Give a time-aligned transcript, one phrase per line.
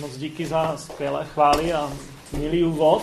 [0.00, 1.90] moc díky za skvělé chvály a
[2.32, 3.02] milý úvod.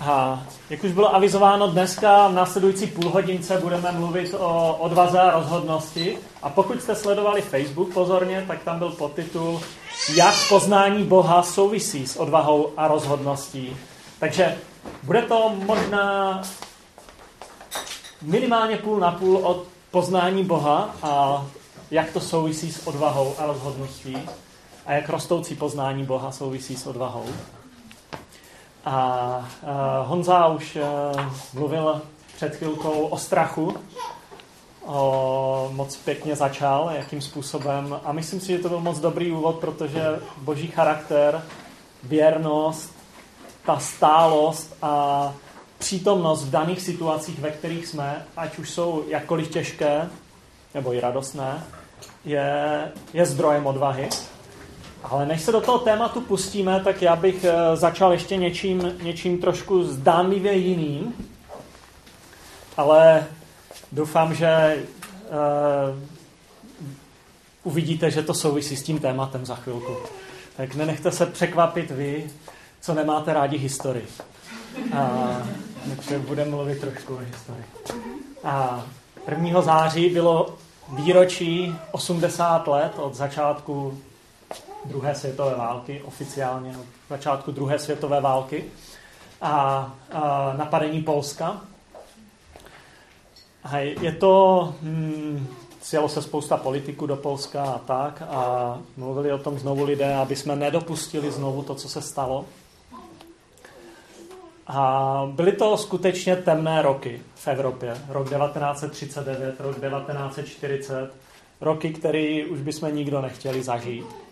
[0.00, 6.18] A jak už bylo avizováno dneska, v následující půlhodince budeme mluvit o odvaze a rozhodnosti.
[6.42, 9.60] A pokud jste sledovali Facebook pozorně, tak tam byl podtitul
[10.14, 13.76] Jak poznání Boha souvisí s odvahou a rozhodností.
[14.20, 14.58] Takže
[15.02, 16.42] bude to možná
[18.22, 21.44] minimálně půl na půl od poznání Boha a
[21.90, 24.16] jak to souvisí s odvahou a rozhodností
[24.86, 27.26] a jak rostoucí poznání Boha souvisí s odvahou.
[28.84, 29.48] A
[30.04, 31.22] Honza už uh,
[31.54, 32.02] mluvil
[32.36, 33.76] před chvilkou o strachu,
[34.86, 38.00] o, moc pěkně začal, jakým způsobem.
[38.04, 40.02] A myslím si, že to byl moc dobrý úvod, protože
[40.36, 41.42] boží charakter,
[42.02, 42.92] věrnost,
[43.66, 45.34] ta stálost a
[45.78, 50.10] přítomnost v daných situacích, ve kterých jsme, ať už jsou jakkoliv těžké,
[50.74, 51.64] nebo i radostné,
[52.24, 54.08] je, je zdrojem odvahy.
[55.10, 59.38] Ale než se do toho tématu pustíme, tak já bych eh, začal ještě něčím, něčím
[59.38, 61.14] trošku zdánlivě jiným.
[62.76, 63.26] Ale
[63.92, 64.76] doufám, že
[65.28, 65.98] uh,
[67.64, 69.96] uvidíte, že to souvisí s tím tématem za chvilku.
[70.56, 72.30] Tak nenechte se překvapit vy,
[72.80, 74.06] co nemáte rádi historii.
[74.92, 75.42] A,
[75.96, 77.64] takže budeme mluvit trošku o historii.
[78.44, 78.84] A
[79.28, 79.62] 1.
[79.62, 80.54] září bylo
[80.92, 83.98] výročí 80 let od začátku
[84.88, 88.64] druhé světové války, oficiálně od začátku druhé světové války
[89.40, 91.60] a, a napadení Polska.
[93.64, 95.46] A je to, hm,
[95.82, 100.36] sjelo se spousta politiků do Polska a tak a mluvili o tom znovu lidé, aby
[100.36, 102.44] jsme nedopustili znovu to, co se stalo.
[104.66, 107.96] A byly to skutečně temné roky v Evropě.
[108.08, 111.10] Rok 1939, rok 1940,
[111.60, 114.25] roky, které už bychom nikdo nechtěli zažít.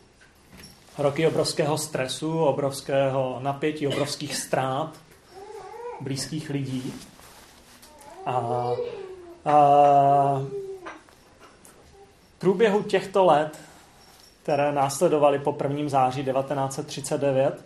[0.99, 4.91] Roky obrovského stresu, obrovského napětí, obrovských ztrát
[6.01, 6.95] blízkých lidí.
[8.27, 8.33] A,
[9.45, 9.55] a
[12.37, 13.61] v průběhu těchto let,
[14.43, 15.89] které následovaly po 1.
[15.89, 17.65] září 1939,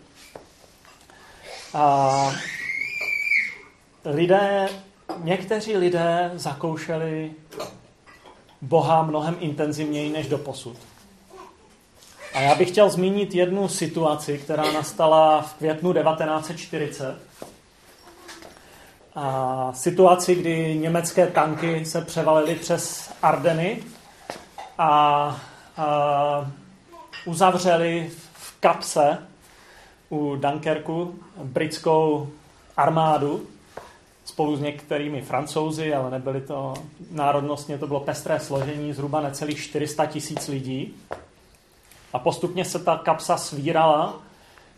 [1.73, 2.31] a
[4.05, 4.69] lidé,
[5.17, 7.31] někteří lidé zakoušeli
[8.61, 10.77] Boha mnohem intenzivněji než do posud.
[12.33, 17.15] A já bych chtěl zmínit jednu situaci, která nastala v květnu 1940.
[19.15, 23.83] A situaci, kdy německé tanky se převalily přes Ardeny
[24.77, 24.87] a,
[25.77, 26.51] a
[27.25, 29.17] uzavřeli v kapse
[30.09, 32.29] u Dunkerku britskou
[32.77, 33.47] armádu
[34.25, 36.73] spolu s některými francouzi, ale nebyly to
[37.11, 40.95] národnostně, to bylo pestré složení, zhruba necelých 400 tisíc lidí.
[42.13, 44.19] A postupně se ta kapsa svírala,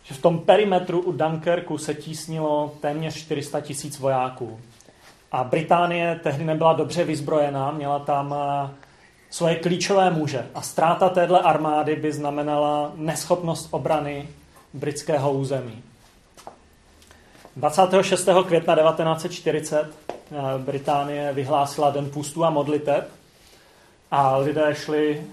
[0.03, 4.59] že v tom perimetru u Dunkerku se tísnilo téměř 400 tisíc vojáků.
[5.31, 8.70] A Británie tehdy nebyla dobře vyzbrojená, měla tam eh,
[9.30, 10.47] svoje klíčové muže.
[10.53, 14.28] A ztráta téhle armády by znamenala neschopnost obrany
[14.74, 15.84] britského území.
[17.56, 18.30] 26.
[18.47, 23.09] května 1940 eh, Británie vyhlásila Den půstu a modliteb
[24.12, 25.24] a lidé šli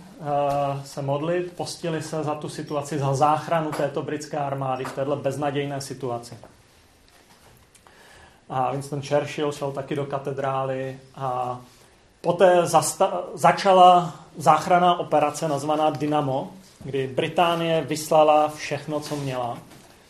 [0.85, 5.81] se modlit, postili se za tu situaci, za záchranu této britské armády v této beznadějné
[5.81, 6.37] situaci.
[8.49, 11.61] A Winston Churchill šel taky do katedrály a
[12.21, 16.51] poté zasta- začala záchranná operace nazvaná Dynamo,
[16.85, 19.59] kdy Británie vyslala všechno, co měla.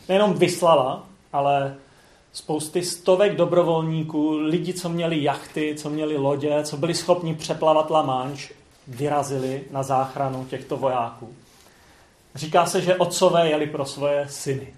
[0.09, 1.03] Nejenom vyslala,
[1.33, 1.75] ale
[2.33, 8.01] spousty stovek dobrovolníků, lidi, co měli jachty, co měli lodě, co byli schopni přeplavat La
[8.01, 8.53] Manche,
[8.89, 11.33] vyrazili na záchranu těchto vojáků.
[12.35, 14.73] Říká se, že otcové jeli pro svoje syny.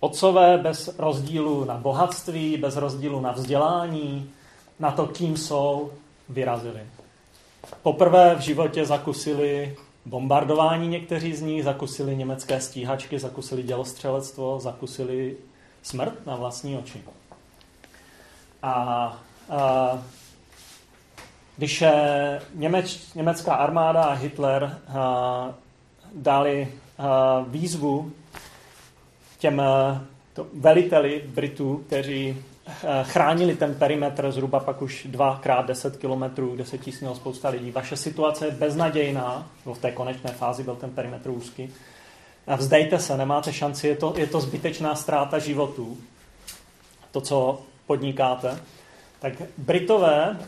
[0.00, 4.30] Otcové bez rozdílu na bohatství, bez rozdílu na vzdělání,
[4.78, 5.92] na to, kým jsou,
[6.28, 6.80] vyrazili.
[7.82, 9.76] Poprvé v životě zakusili
[10.06, 15.36] bombardování někteří z nich, zakusili německé stíhačky, zakusili dělostřelectvo, zakusili
[15.82, 17.02] smrt na vlastní oči.
[18.62, 18.72] A,
[19.50, 20.02] a
[21.56, 21.84] když
[22.54, 25.54] Němeč, německá armáda a Hitler a,
[26.14, 26.68] dali
[26.98, 28.12] a, výzvu
[29.38, 29.62] těm
[30.32, 36.78] to, veliteli Britů, kteří Eh, chránili ten perimetr zhruba pak už 2x10 kilometrů, kde se
[36.78, 37.70] tísnilo spousta lidí.
[37.70, 41.74] Vaše situace je beznadějná, v té konečné fázi byl ten perimetr úzký.
[42.46, 45.98] A vzdejte se, nemáte šanci, je to, je to zbytečná ztráta životů,
[47.10, 48.60] to, co podnikáte.
[49.18, 50.38] Tak Britové,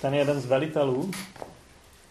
[0.00, 1.10] ten jeden z velitelů,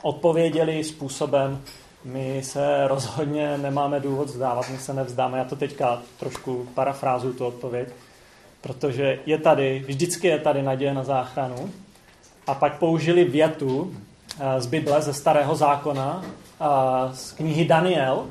[0.02, 1.62] odpověděli způsobem,
[2.06, 5.38] my se rozhodně nemáme důvod vzdávat, my se nevzdáme.
[5.38, 7.90] Já to teďka trošku parafrázu tu odpověď,
[8.62, 11.72] protože je tady, vždycky je tady naděje na záchranu.
[12.48, 13.96] A pak použili větu
[14.40, 16.66] eh, z Bible, ze Starého zákona, eh,
[17.16, 18.28] z knihy Daniel,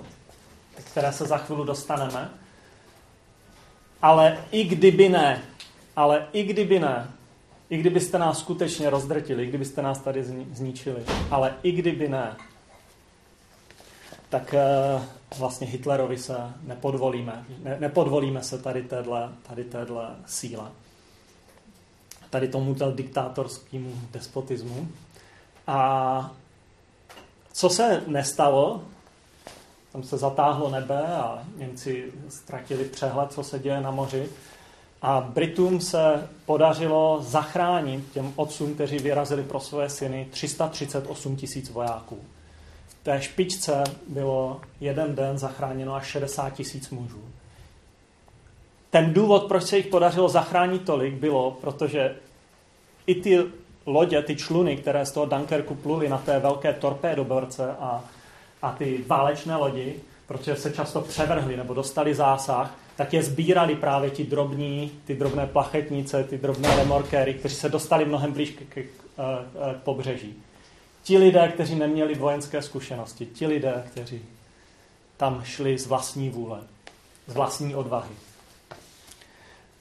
[0.75, 2.31] které se za chvíli dostaneme.
[4.03, 5.43] Ale i kdyby ne,
[5.97, 7.09] ale i kdyby ne,
[7.73, 12.37] i kdybyste nás skutečně rozdrtili, i kdybyste nás tady zničili, ale i kdyby ne,
[14.29, 15.03] tak eh,
[15.39, 17.45] vlastně Hitlerovi se nepodvolíme.
[17.63, 20.71] Ne, nepodvolíme se tady téhle, tady téhle síle.
[22.31, 24.89] Tady tomu diktátorskému despotismu.
[25.67, 26.31] A
[27.53, 28.83] co se nestalo,
[29.93, 34.29] tam se zatáhlo nebe a Němci ztratili přehled, co se děje na moři.
[35.03, 42.19] A Britům se podařilo zachránit těm otcům, kteří vyrazili pro své syny, 338 tisíc vojáků.
[42.89, 47.23] V té špičce bylo jeden den zachráněno až 60 tisíc mužů.
[48.91, 52.17] Ten důvod, proč se jich podařilo zachránit tolik, bylo, protože
[53.07, 53.39] i ty
[53.87, 58.05] lodě, ty čluny, které z toho Dunkerku pluly na té velké torpédoborce a,
[58.63, 59.95] a ty válečné lodi,
[60.27, 65.47] protože se často převrhly nebo dostali zásah, tak je sbírali právě ti drobní, ty drobné
[65.47, 68.85] plachetnice, ty drobné remorkéry, kteří se dostali mnohem blíž k, k, k,
[69.75, 70.35] k pobřeží.
[71.03, 74.23] Ti lidé, kteří neměli vojenské zkušenosti, ti lidé, kteří
[75.17, 76.61] tam šli z vlastní vůle,
[77.27, 78.15] z vlastní odvahy.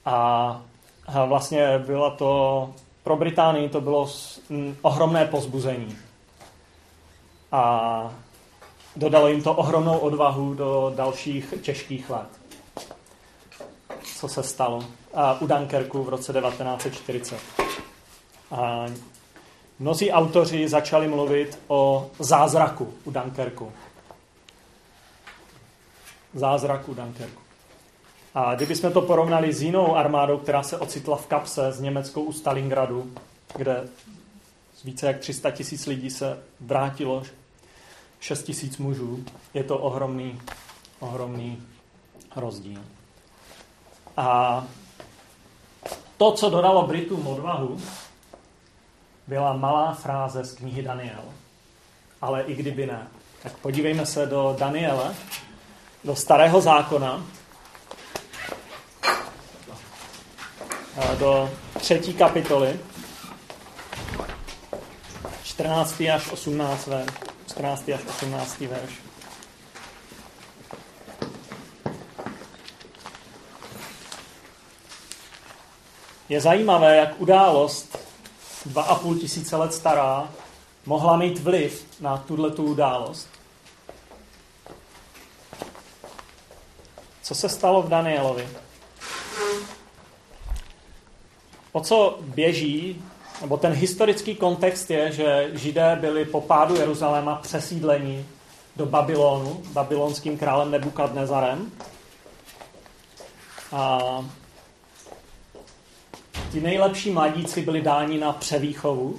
[0.04, 0.62] A,
[1.06, 2.70] a vlastně bylo to,
[3.02, 4.10] pro Británii to bylo
[4.82, 5.96] ohromné pozbuzení.
[7.52, 8.14] A
[8.96, 12.41] dodalo jim to ohromnou odvahu do dalších těžkých let.
[14.22, 14.84] Co se stalo
[15.14, 17.38] a u Dunkerku v roce 1940.
[18.50, 18.86] A
[19.78, 23.72] mnozí autoři začali mluvit o zázraku u Dunkerku.
[26.34, 27.40] Zázraku Dunkerku.
[28.34, 32.32] A kdybychom to porovnali s jinou armádou, která se ocitla v kapse s německou u
[32.32, 33.14] Stalingradu,
[33.56, 33.88] kde
[34.84, 37.22] více jak 300 tisíc lidí se vrátilo
[38.20, 39.24] 6 tisíc mužů,
[39.54, 40.40] je to ohromný,
[41.00, 41.62] ohromný
[42.36, 42.80] rozdíl.
[44.16, 44.64] A
[46.16, 47.80] to, co dodalo Britům odvahu,
[49.26, 51.24] byla malá fráze z knihy Daniel.
[52.20, 53.06] Ale i kdyby ne.
[53.42, 55.14] Tak podívejme se do Daniele,
[56.04, 57.24] do starého zákona,
[61.18, 62.80] do třetí kapitoly,
[65.42, 66.00] 14.
[66.00, 66.86] až 18.
[66.86, 67.10] verš.
[67.48, 67.88] 14.
[67.88, 68.60] až 18.
[68.60, 69.11] verš.
[76.32, 77.98] Je zajímavé, jak událost
[78.72, 80.30] 2,5 tisíce let stará
[80.86, 83.28] mohla mít vliv na tuhle tu událost.
[87.22, 88.48] Co se stalo v Danielovi?
[91.72, 93.02] O co běží,
[93.40, 98.26] nebo ten historický kontext je, že židé byli po pádu Jeruzaléma přesídlení
[98.76, 101.72] do Babylonu, babylonským králem Nebukadnezarem.
[103.72, 103.98] A
[106.52, 109.18] ti nejlepší mladíci byli dáni na převýchovu,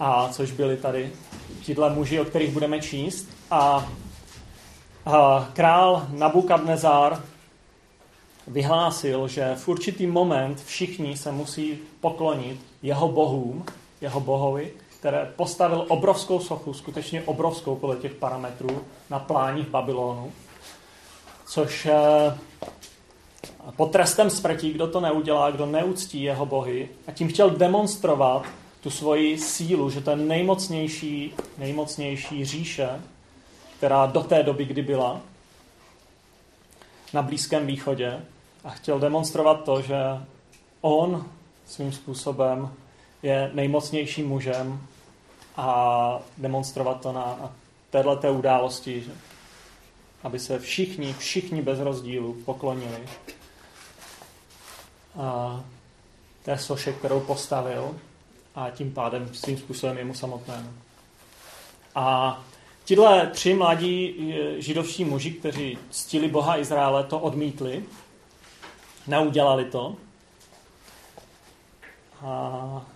[0.00, 1.12] a což byli tady
[1.62, 3.28] tihle muži, o kterých budeme číst.
[3.50, 3.88] A,
[5.06, 7.22] a král Nabukadnezar
[8.46, 13.64] vyhlásil, že v určitý moment všichni se musí poklonit jeho bohům,
[14.00, 18.80] jeho bohovi, které postavil obrovskou sochu, skutečně obrovskou podle těch parametrů,
[19.10, 20.32] na pláni v Babylonu,
[21.46, 21.88] což
[23.68, 28.46] eh, pod trestem smrti, kdo to neudělá, kdo neuctí jeho bohy, a tím chtěl demonstrovat
[28.80, 32.88] tu svoji sílu, že to je nejmocnější, nejmocnější říše,
[33.78, 35.20] která do té doby, kdy byla
[37.14, 38.20] na Blízkém východě,
[38.64, 39.96] a chtěl demonstrovat to, že
[40.80, 41.26] on
[41.66, 42.70] svým způsobem
[43.22, 44.80] je nejmocnějším mužem
[45.56, 47.52] a demonstrovat to na, na
[47.90, 49.10] této události, že
[50.22, 52.98] aby se všichni, všichni bez rozdílu poklonili
[56.42, 57.96] té soše, kterou postavil
[58.54, 60.72] a tím pádem svým způsobem jemu samotnému.
[61.94, 62.40] A
[62.84, 67.84] tihle tři mladí eh, židovští muži, kteří ctili Boha Izraele, to odmítli
[69.06, 69.96] neudělali to.
[72.24, 72.86] A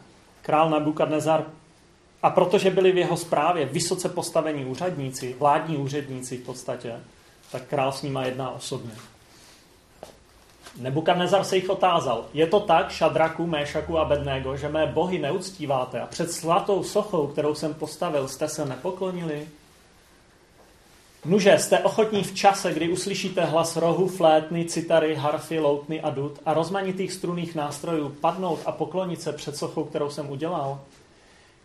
[0.42, 1.44] král Nebukadnezar,
[2.22, 7.00] a protože byli v jeho správě vysoce postavení úředníci, vládní úředníci v podstatě,
[7.52, 8.92] tak král s nima jedná osobně.
[10.76, 12.24] Nebukadnezar se jich otázal.
[12.34, 17.26] Je to tak, Šadraku, Méšaku a Bedného, že mé bohy neuctíváte a před svatou sochou,
[17.26, 19.48] kterou jsem postavil, jste se nepoklonili?
[21.24, 26.40] Nuže, jste ochotní v čase, kdy uslyšíte hlas rohu, flétny, citary, harfy, loutny a dud
[26.46, 30.80] a rozmanitých struných nástrojů padnout a poklonit se před sochou, kterou jsem udělal?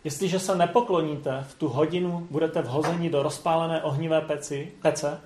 [0.04, 5.20] Jestliže se nepokloníte, v tu hodinu budete vhozeni do rozpálené ohnivé peci, pece.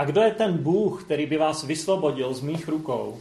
[0.00, 3.20] A kdo je ten Bůh, který by vás vysvobodil z mých rukou?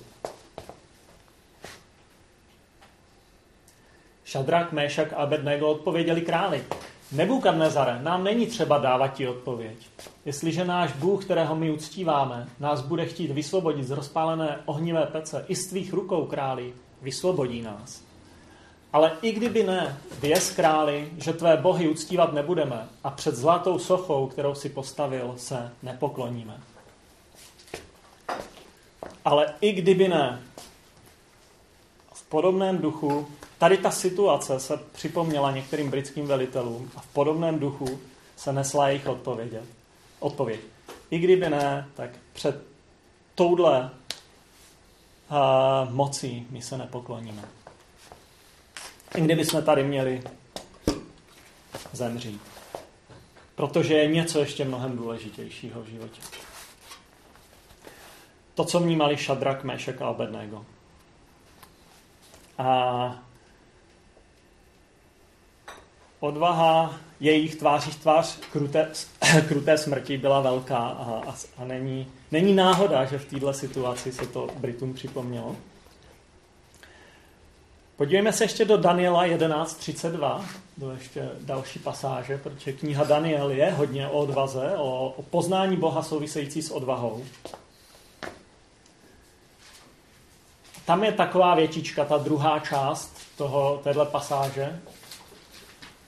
[4.24, 6.64] Šadrak, Méšak a Abednego odpověděli králi.
[7.12, 9.78] Nebukadnezare, nám není třeba dávat ti odpověď.
[10.26, 15.56] Jestliže náš Bůh, kterého my uctíváme, nás bude chtít vysvobodit z rozpálené ohnivé pece i
[15.56, 18.02] z tvých rukou, králi, vysvobodí nás.
[18.94, 24.28] Ale i kdyby ne, věz králi, že tvé bohy uctívat nebudeme a před zlatou sochou,
[24.28, 26.69] kterou si postavil, se nepokloníme.
[29.30, 30.42] Ale i kdyby ne,
[32.14, 33.28] v podobném duchu
[33.60, 38.00] Tady ta situace se připomněla některým britským velitelům a v podobném duchu
[38.38, 39.54] se nesla jejich odpověď.
[40.20, 40.60] odpověď.
[41.12, 42.64] I kdyby ne, tak před
[43.36, 43.90] touhle
[45.32, 47.44] uh, mocí my se nepokloníme.
[49.16, 50.24] I kdyby jsme tady měli
[51.94, 52.42] zemřít.
[53.56, 56.22] Protože je něco ještě mnohem důležitějšího v životě.
[58.60, 60.66] To, co vnímali Šadrak, Mešek a Abednego.
[62.58, 63.20] A
[66.20, 68.92] odvaha jejich tváří tvář kruté,
[69.48, 74.28] kruté smrti byla velká a, a, a není, není náhoda, že v této situaci se
[74.28, 75.56] to Britům připomnělo.
[77.96, 80.46] Podívejme se ještě do Daniela 11.32,
[80.78, 86.04] do ještě další pasáže, protože kniha Daniel je hodně o odvaze, o, o poznání Boha
[86.04, 87.24] související s odvahou.
[90.90, 94.82] Tam je taková větička, ta druhá část toho, téhle pasáže,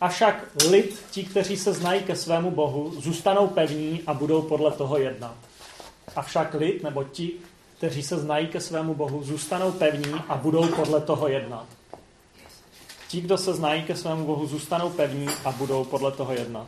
[0.02, 4.98] Avšak lid, ti, kteří se znají ke svému Bohu, zůstanou pevní a budou podle toho
[4.98, 5.36] jednat.
[6.16, 7.32] Avšak lid, nebo ti,
[7.78, 11.66] kteří se znají ke svému Bohu, zůstanou pevní a budou podle toho jednat.
[13.08, 16.68] Ti, kdo se znají ke svému Bohu, zůstanou pevní a budou podle toho jednat.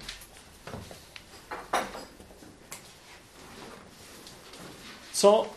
[5.14, 5.48] Co,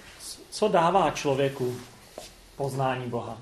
[0.51, 1.77] co dává člověku
[2.57, 3.39] poznání Boha?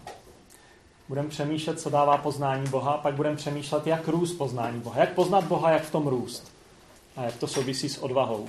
[1.08, 5.00] budeme přemýšlet, co dává poznání Boha, a pak budeme přemýšlet, jak růst poznání Boha.
[5.00, 6.52] Jak poznat Boha, jak v tom růst.
[7.16, 8.48] A jak to souvisí s odvahou.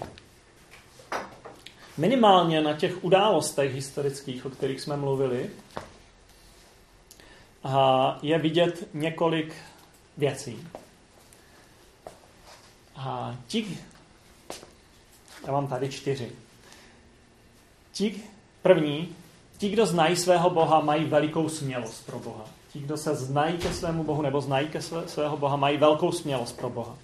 [1.98, 5.50] Minimálně na těch událostech historických, o kterých jsme mluvili,
[8.22, 9.53] je vidět několik
[10.17, 10.67] věcí.
[12.95, 13.77] A ti,
[15.48, 16.31] já mám tady čtyři.
[17.91, 18.24] Ti
[18.62, 19.15] první
[19.57, 22.45] Ti, kdo znají svého Boha, mají velikou smělost pro Boha.
[22.74, 26.12] Ti, kdo se znají ke svému Bohu nebo znají ke své, svého Boha, mají velkou
[26.12, 26.95] smělost pro Boha.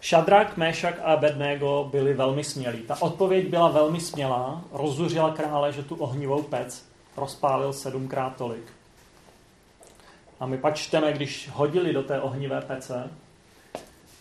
[0.00, 2.78] Šadrak, Méšak a Abednego byli velmi smělí.
[2.78, 6.84] Ta odpověď byla velmi smělá, rozzuřila krále, že tu ohnivou pec
[7.16, 8.72] rozpálil sedmkrát tolik.
[10.40, 13.10] A my pak čteme, když hodili do té ohnivé pece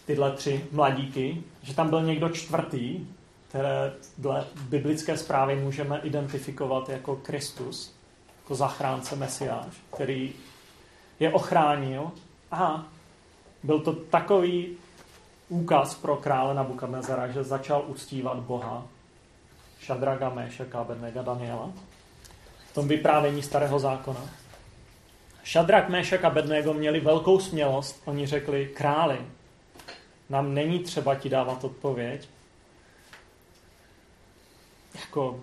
[0.05, 3.07] tyhle tři mladíky, že tam byl někdo čtvrtý,
[3.51, 7.95] které dle biblické zprávy můžeme identifikovat jako Kristus,
[8.43, 10.33] jako zachránce Mesiáš, který
[11.19, 12.11] je ochránil
[12.51, 12.85] a
[13.63, 14.77] byl to takový
[15.49, 18.85] úkaz pro krále Nabukadnezara, že začal uctívat Boha
[19.79, 21.69] Šadraga, Mešeka, Abednego, Daniela
[22.71, 24.29] v tom vyprávění starého zákona.
[25.43, 26.33] Šadrak, Mešek a
[26.73, 28.01] měli velkou smělost.
[28.05, 29.21] Oni řekli, králi,
[30.29, 32.27] nám není třeba ti dávat odpověď,
[34.95, 35.39] jako,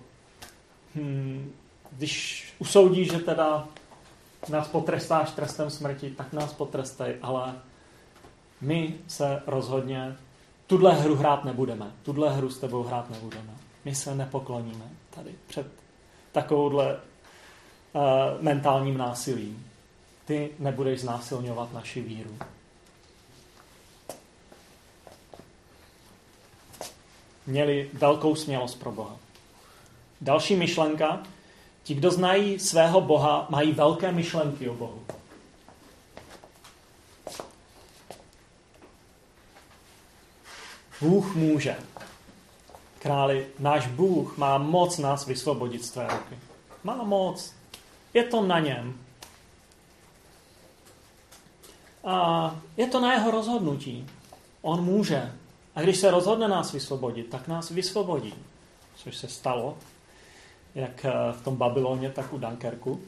[0.94, 1.52] hmm,
[1.92, 3.68] když usoudí, že teda
[4.48, 7.54] nás potrestáš trestem smrti, tak nás potrestej, ale
[8.60, 10.16] my se rozhodně
[10.66, 11.92] tuhle hru hrát nebudeme.
[12.02, 13.54] Tuhle hru s tebou hrát nebudeme.
[13.84, 15.66] My se nepokloníme tady před
[16.32, 18.02] takovouhle uh,
[18.40, 19.66] mentálním násilím.
[20.24, 22.38] Ty nebudeš znásilňovat naši víru.
[27.46, 29.16] Měli velkou smělost pro Boha.
[30.20, 31.22] Další myšlenka.
[31.82, 35.04] Ti, kdo znají svého Boha, mají velké myšlenky o Bohu.
[41.00, 41.76] Bůh může.
[42.98, 46.38] Králi, náš Bůh má moc nás vysvobodit z tvé ruky.
[46.84, 47.54] Má moc.
[48.14, 49.00] Je to na něm.
[52.04, 54.06] A je to na jeho rozhodnutí.
[54.62, 55.32] On může.
[55.74, 58.34] A když se rozhodne nás vysvobodit, tak nás vysvobodí.
[58.96, 59.76] Což se stalo
[60.78, 63.00] jak eh, v tom Babyloně, tak u Dunkerku.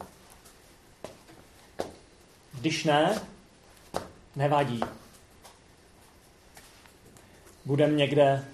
[2.61, 3.21] Když ne,
[4.37, 4.81] nevadí.
[7.65, 8.45] budeme někde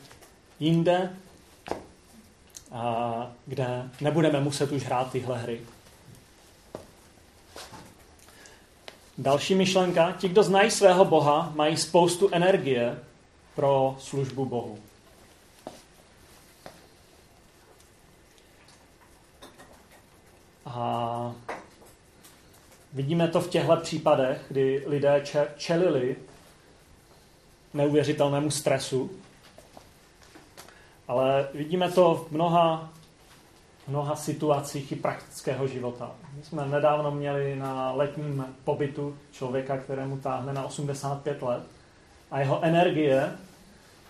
[0.60, 1.16] jinde,
[3.46, 5.60] kde nebudeme muset už hrát tyhle hry.
[9.18, 10.12] Další myšlenka.
[10.12, 12.98] Ti, kdo znají svého Boha, mají spoustu energie
[13.54, 14.78] pro službu Bohu.
[20.66, 21.32] A
[22.92, 25.22] vidíme to v těchto případech, kdy lidé
[25.56, 26.16] čelili
[27.74, 29.10] neuvěřitelnému stresu,
[31.08, 32.92] ale vidíme to v mnoha,
[33.88, 36.10] mnoha situacích i praktického života.
[36.36, 41.62] My jsme nedávno měli na letním pobytu člověka, kterému táhne na 85 let
[42.30, 43.32] a jeho energie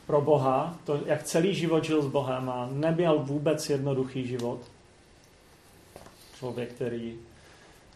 [0.07, 4.61] pro Boha, to, jak celý život žil s Bohem a neměl vůbec jednoduchý život.
[6.39, 7.19] Člověk, který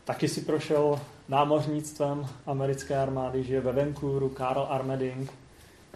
[0.04, 5.32] taky si prošel námořnictvem americké armády, žije ve Vancouveru, Karl Armeding,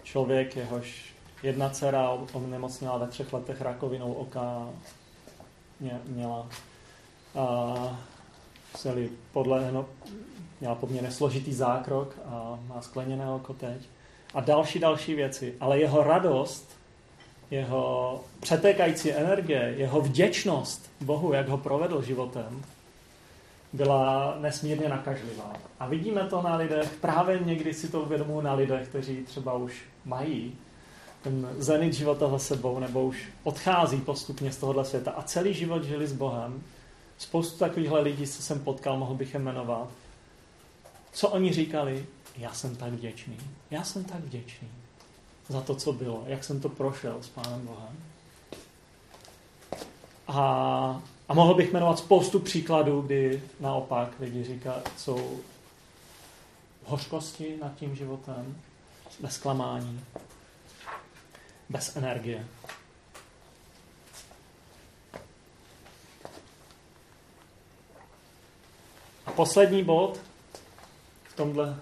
[0.03, 4.69] člověk, jehož jedna dcera onemocněla ve třech letech rakovinou oka,
[5.79, 6.47] mě, měla
[7.35, 7.99] a,
[8.73, 9.87] museli podlehnout,
[10.59, 13.81] měla poměrně složitý zákrok a má skleněné oko teď.
[14.33, 15.55] A další, další věci.
[15.59, 16.77] Ale jeho radost,
[17.51, 22.63] jeho přetékající energie, jeho vděčnost Bohu, jak ho provedl životem,
[23.73, 25.53] byla nesmírně nakažlivá.
[25.79, 29.83] A vidíme to na lidech, právě někdy si to uvědomují na lidech, kteří třeba už
[30.05, 30.55] mají
[31.21, 35.83] ten zenit života za sebou, nebo už odchází postupně z tohohle světa a celý život
[35.83, 36.63] žili s Bohem.
[37.17, 39.87] Spoustu takovýchhle lidí, co jsem potkal, mohl bych je jmenovat.
[41.11, 42.05] Co oni říkali?
[42.37, 43.37] Já jsem tak vděčný.
[43.71, 44.69] Já jsem tak vděčný
[45.49, 47.97] za to, co bylo, jak jsem to prošel s Pánem Bohem.
[50.27, 55.39] A, a mohl bych jmenovat spoustu příkladů, kdy naopak lidi říkají, jsou
[56.85, 58.55] hořkosti nad tím životem,
[59.19, 60.05] bez zklamání,
[61.69, 62.47] bez energie.
[69.25, 70.19] A poslední bod
[71.23, 71.75] v tomhle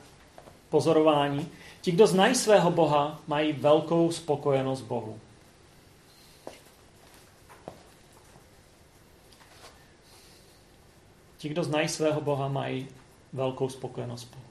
[0.69, 1.49] pozorování.
[1.83, 5.19] Ti, kdo znají svého Boha, mají velkou spokojenost Bohu.
[11.37, 12.87] Ti, kdo znají svého Boha, mají
[13.33, 14.43] velkou spokojenost Bohu.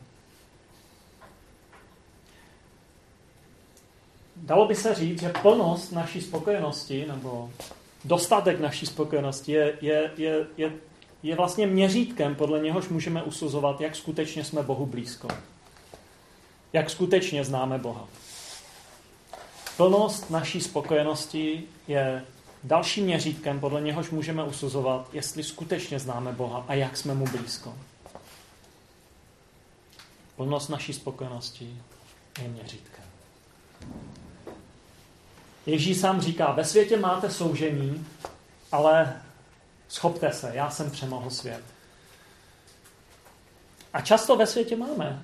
[4.42, 7.50] dalo by se říct, že plnost naší spokojenosti nebo
[8.04, 10.72] dostatek naší spokojenosti je, je, je, je,
[11.22, 15.28] je vlastně měřítkem, podle něhož můžeme usuzovat, jak skutečně jsme Bohu blízko.
[16.72, 18.08] Jak skutečně známe Boha.
[19.76, 22.24] Plnost naší spokojenosti je
[22.64, 27.74] dalším měřítkem, podle něhož můžeme usuzovat, jestli skutečně známe Boha a jak jsme mu blízko.
[30.36, 31.82] Plnost naší spokojenosti
[32.42, 33.04] je měřítkem.
[35.66, 38.06] Ježíš sám říká, ve světě máte soužení,
[38.72, 39.22] ale
[39.88, 41.64] schopte se, já jsem přemohl svět.
[43.92, 45.22] A často ve světě máme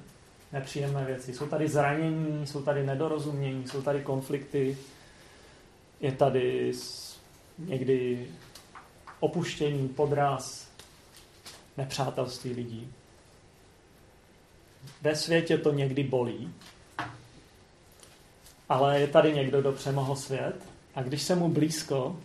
[0.52, 1.34] nepříjemné věci.
[1.34, 4.78] Jsou tady zranění, jsou tady nedorozumění, jsou tady konflikty,
[6.00, 6.72] je tady
[7.58, 8.28] někdy
[9.20, 10.68] opuštění, podraz,
[11.76, 12.92] nepřátelství lidí.
[15.02, 16.54] Ve světě to někdy bolí,
[18.68, 20.56] ale je tady někdo, kdo přemohl svět
[20.94, 22.20] a když jsem mu blízko,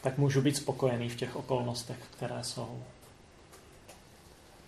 [0.00, 2.82] tak můžu být spokojený v těch okolnostech, které jsou.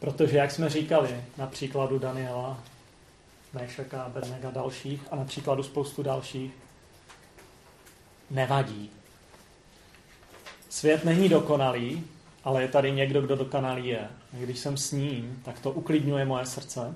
[0.00, 2.60] Protože, jak jsme říkali, na příkladu Daniela,
[3.52, 6.52] Mešeka, Bednega dalších a na příkladu spoustu dalších,
[8.30, 8.90] nevadí.
[10.68, 12.04] Svět není dokonalý,
[12.44, 14.08] ale je tady někdo, kdo dokonalý je.
[14.32, 16.94] A když jsem s ním, tak to uklidňuje moje srdce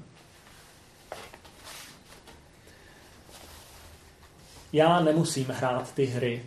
[4.72, 6.42] já nemusím hrát ty hry,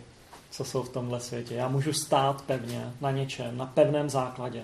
[0.50, 1.54] co jsou v tomhle světě.
[1.54, 4.62] Já můžu stát pevně na něčem, na pevném základě.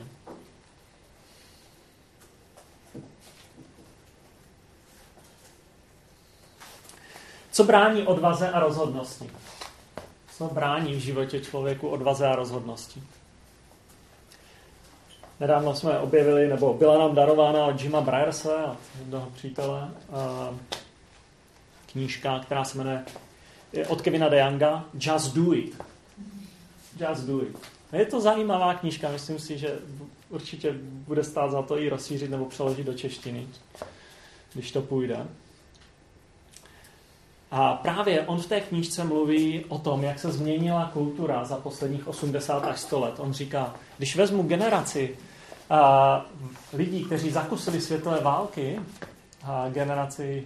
[7.53, 9.31] Co brání odvaze a rozhodnosti?
[10.37, 13.03] Co brání v životě člověku odvaze a rozhodnosti?
[15.41, 18.57] Nedávno jsme objevili, nebo byla nám darována od Jima Brierse,
[18.99, 19.91] jednoho přítele,
[21.93, 23.05] knížka, která se jmenuje
[23.89, 25.83] od Kevina DeYounga Just Do It.
[27.09, 27.59] Just Do It.
[27.93, 29.79] Je to zajímavá knížka, myslím si, že
[30.29, 33.47] určitě bude stát za to i rozšířit nebo přeložit do češtiny,
[34.55, 35.27] když to půjde.
[37.53, 42.09] A právě on v té knížce mluví o tom, jak se změnila kultura za posledních
[42.09, 43.15] 80 až 100 let.
[43.19, 45.19] On říká, když vezmu generaci
[45.71, 46.25] a,
[46.73, 48.81] lidí, kteří zakusili světové války,
[49.45, 50.45] a generaci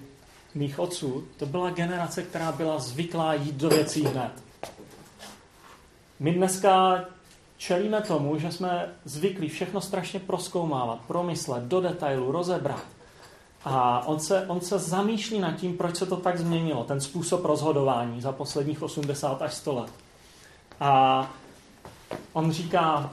[0.55, 4.33] mých otců, to byla generace, která byla zvyklá jít do věcí hned.
[6.21, 7.05] My dneska
[7.57, 12.96] čelíme tomu, že jsme zvyklí všechno strašně proskoumávat, promyslet, do detailu, rozebrat.
[13.69, 17.45] A on se, on se zamýšlí nad tím, proč se to tak změnilo, ten způsob
[17.45, 19.91] rozhodování za posledních 80 až 100 let.
[20.81, 21.31] A
[22.33, 23.11] on říká,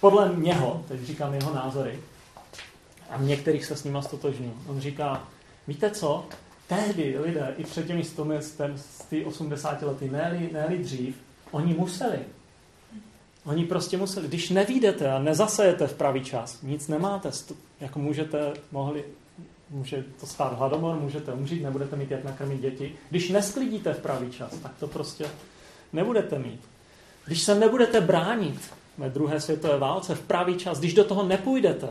[0.00, 2.00] podle něho, teď říkám jeho názory,
[3.10, 5.22] a v některých se s ním stotožňuji, on říká,
[5.66, 6.24] víte co,
[6.66, 8.26] tehdy lidé i před těmi 100
[8.76, 11.16] z ty 80 lety, ne ne dřív,
[11.50, 12.18] oni museli.
[13.44, 14.28] Oni prostě museli.
[14.28, 17.30] Když nevídete a nezasejete v pravý čas, nic nemáte.
[17.80, 19.04] Jako můžete, mohli,
[19.70, 22.96] může to stát hladomor, můžete umřít, nebudete mít jak nakrmit děti.
[23.10, 25.26] Když nesklidíte v pravý čas, tak to prostě
[25.92, 26.60] nebudete mít.
[27.26, 28.60] Když se nebudete bránit
[28.98, 31.88] ve druhé světové válce v pravý čas, když do toho nepůjdete,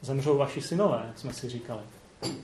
[0.00, 1.80] zemřou vaši synové, jak jsme si říkali.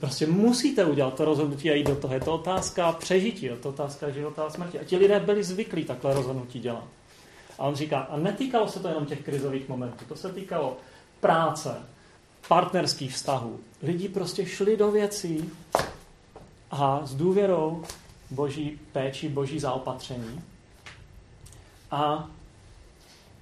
[0.01, 2.15] Prostě musíte udělat to rozhodnutí a jít do toho.
[2.15, 4.81] Je to otázka přežití, je to otázka života a smrti.
[4.81, 6.85] A ti lidé byli zvyklí takhle rozhodnutí dělat.
[7.59, 10.77] A on říká, a netýkalo se to jenom těch krizových momentů, to se týkalo
[11.21, 11.75] práce,
[12.49, 13.61] partnerských vztahů.
[13.83, 15.51] Lidi prostě šli do věcí
[16.71, 17.85] a s důvěrou
[18.31, 20.43] boží péči, boží zaopatření.
[21.91, 22.29] A,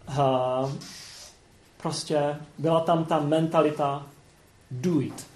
[0.09, 0.73] a
[1.77, 4.07] prostě byla tam ta mentalita
[4.71, 5.27] do it.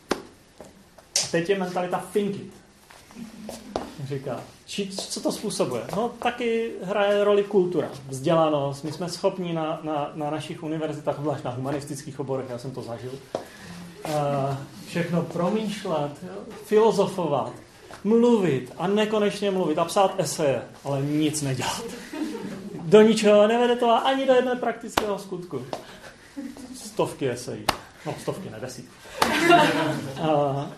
[1.25, 2.53] A teď je mentalita think it.
[4.05, 5.83] Říká, či, co to způsobuje?
[5.97, 8.85] No taky hraje roli kultura, vzdělanost.
[8.85, 12.83] My jsme schopni na, na, na našich univerzitách, zvlášť na humanistických oborech, já jsem to
[12.83, 14.13] zažil, uh,
[14.87, 16.13] všechno promýšlet,
[16.65, 17.53] filozofovat,
[18.05, 21.85] mluvit a nekonečně mluvit a psát eseje, ale nic nedělat.
[22.83, 25.63] Do ničeho nevede to ani do jedné praktického skutku.
[26.75, 27.65] Stovky esejí.
[28.07, 28.95] No, stovky, ne desítky.
[30.23, 30.71] A,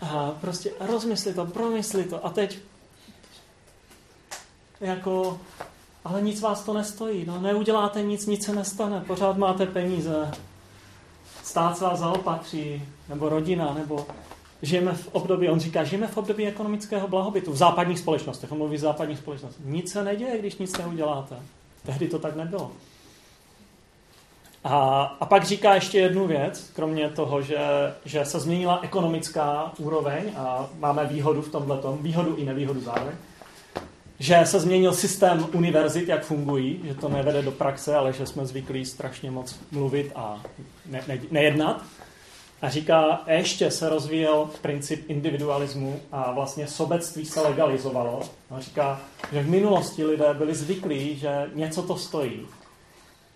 [0.00, 2.58] a prostě rozmysli to, promysli to a teď
[4.80, 5.40] jako,
[6.04, 7.24] ale nic vás to nestojí.
[7.26, 9.00] No, neuděláte nic, nic se nestane.
[9.00, 10.30] Pořád máte peníze.
[11.42, 14.06] Stát se vás zaopatří, nebo rodina, nebo
[14.62, 18.52] žijeme v období, on říká, žijeme v období ekonomického blahobytu v západních společnostech.
[18.52, 19.66] On mluví v západních společnostech.
[19.66, 21.36] Nic se neděje, když nic neuděláte.
[21.86, 22.72] Tehdy to tak nebylo.
[24.64, 27.58] A, a pak říká ještě jednu věc, kromě toho, že,
[28.04, 33.14] že se změnila ekonomická úroveň a máme výhodu v tomhle, výhodu i nevýhodu zároveň
[34.18, 38.46] že se změnil systém univerzit, jak fungují, že to nevede do praxe, ale že jsme
[38.46, 40.42] zvyklí strašně moc mluvit a
[40.86, 41.84] ne, ne, nejednat.
[42.62, 48.20] A říká, ještě se rozvíjel princip individualismu a vlastně sobectví se legalizovalo.
[48.50, 49.00] A říká,
[49.32, 52.46] že v minulosti lidé byli zvyklí, že něco to stojí.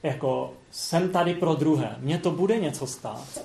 [0.02, 3.42] Jako jsem tady pro druhé, mně to bude něco stát.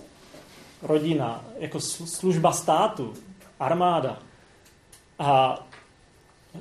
[0.81, 3.13] Rodina, jako služba státu,
[3.59, 4.19] armáda.
[5.19, 5.59] A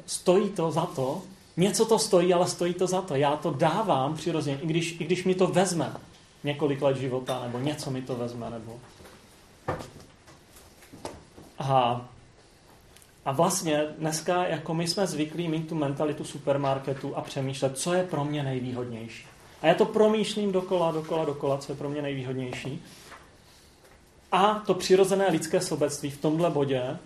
[0.06, 1.22] stojí to za to,
[1.56, 3.14] něco to stojí, ale stojí to za to.
[3.14, 5.92] Já to dávám přirozeně, i když, i když mi to vezme
[6.44, 8.80] několik let života, nebo něco mi to vezme, nebo...
[11.58, 12.08] A,
[13.24, 18.02] a vlastně dneska, jako my jsme zvyklí mít tu mentalitu supermarketu a přemýšlet, co je
[18.02, 19.26] pro mě nejvýhodnější.
[19.62, 22.82] A já to promýšlím dokola, dokola, dokola, co je pro mě nejvýhodnější.
[24.32, 26.98] A to přirozené lidské sobectví v tomhle bodě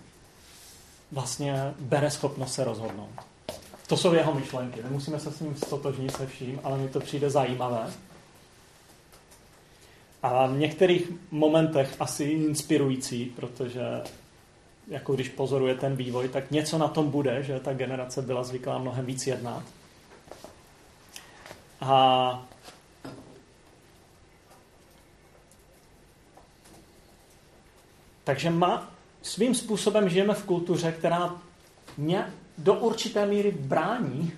[1.11, 3.09] vlastně bere schopnost se rozhodnout.
[3.87, 4.83] To jsou jeho myšlenky.
[4.83, 7.93] Nemusíme se s ním stotožnit se vším, ale mi to přijde zajímavé.
[10.23, 13.81] A v některých momentech asi inspirující, protože
[14.87, 18.77] jako když pozoruje ten vývoj, tak něco na tom bude, že ta generace byla zvyklá
[18.77, 19.63] mnohem víc jednat.
[21.81, 22.45] A
[28.23, 31.35] takže má, svým způsobem žijeme v kultuře, která
[31.97, 34.31] mě do určité míry brání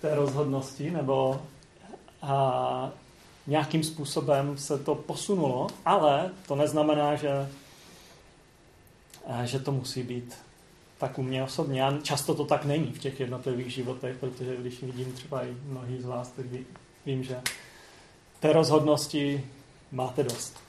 [0.00, 1.42] té rozhodnosti, nebo
[2.22, 2.90] a,
[3.46, 7.48] nějakým způsobem se to posunulo, ale to neznamená, že,
[9.26, 10.34] a, že to musí být
[10.98, 11.80] tak u mě osobně.
[11.80, 16.00] Já, často to tak není v těch jednotlivých životech, protože když vidím třeba i mnohý
[16.00, 16.46] z vás, tak
[17.06, 17.40] vím, že
[18.40, 19.46] té rozhodnosti
[19.92, 20.60] máte dost.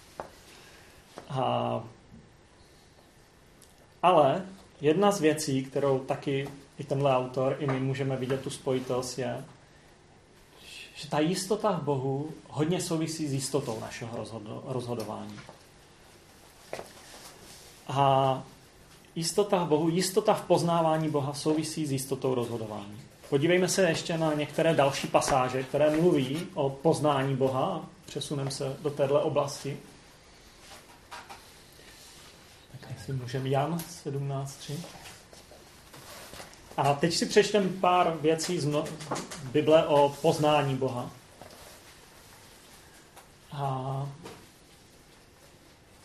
[1.30, 1.84] A
[4.04, 4.46] ale
[4.82, 9.46] jedna z věcí, kterou taky i tenhle autor, i my můžeme vidět tu spojitost, je,
[10.96, 14.26] že ta jistota v Bohu hodně souvisí s jistotou našeho
[14.66, 15.40] rozhodování.
[17.88, 18.44] A
[19.16, 23.02] jistota v Bohu, jistota v poznávání Boha souvisí s jistotou rozhodování.
[23.30, 27.86] Podívejme se ještě na některé další pasáže, které mluví o poznání Boha.
[28.06, 29.78] Přesuneme se do téhle oblasti.
[33.08, 34.74] Si můžeme Jan 17.3.
[36.78, 38.68] A teď si přečtem pár věcí z,
[39.44, 41.12] Bible o poznání Boha.
[43.52, 44.10] A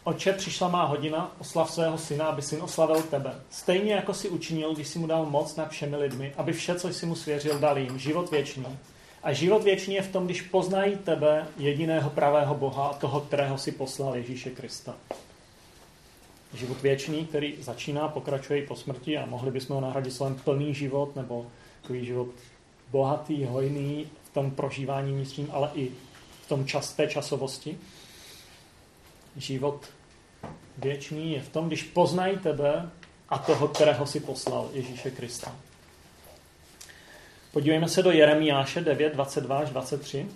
[0.05, 3.35] Oče, přišla má hodina, oslav svého syna, aby syn oslavil tebe.
[3.51, 6.89] Stejně jako si učinil, když si mu dal moc nad všemi lidmi, aby vše, co
[6.89, 8.79] jsi mu svěřil, dal jim, život věčný.
[9.23, 13.59] A život věčný je v tom, když poznají tebe, jediného pravého Boha a toho, kterého
[13.59, 14.95] si poslal Ježíše Krista.
[16.55, 20.75] Život věčný, který začíná, pokračuje i po smrti a mohli bychom ho nahradit slovem plný
[20.75, 21.47] život nebo
[21.83, 22.29] takový život
[22.91, 25.91] bohatý, hojný v tom prožívání vnitřním, ale i
[26.45, 27.79] v tom čas, té časovosti.
[29.37, 29.87] Život
[30.79, 32.91] věčný je v tom, když poznají tebe
[33.29, 35.57] a toho, kterého si poslal, Ježíše Krista.
[37.53, 40.27] Podívejme se do Jeremiáše 9, 22 až 23.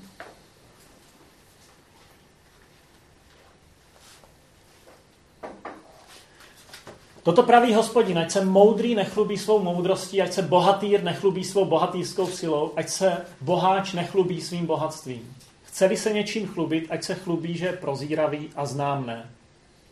[7.26, 12.26] Toto praví hospodin, ať se moudrý nechlubí svou moudrostí, ať se bohatýr nechlubí svou bohatýrskou
[12.26, 15.36] silou, ať se boháč nechlubí svým bohatstvím.
[15.64, 19.30] Chce-li se něčím chlubit, ať se chlubí, že je prozíravý a známné.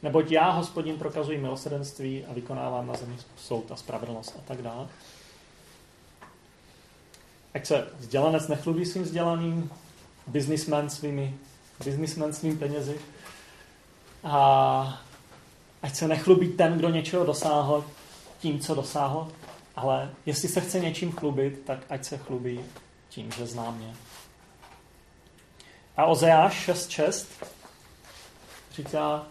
[0.02, 4.86] Neboť já, hospodin, prokazuji milosrdenství a vykonávám na zemi soud a spravedlnost a tak dále.
[7.54, 9.70] Ať se vzdělanec nechlubí svým vzdělaným,
[10.26, 11.34] businessman svými,
[11.84, 12.98] businessman svým penězi
[14.24, 15.03] a
[15.84, 17.84] ať se nechlubí ten, kdo něčeho dosáhl
[18.38, 19.28] tím, co dosáhl,
[19.76, 22.60] ale jestli se chce něčím chlubit, tak ať se chlubí
[23.08, 23.94] tím, že zná mě.
[25.96, 27.26] A Ozeáš 6.6
[28.74, 29.26] říká,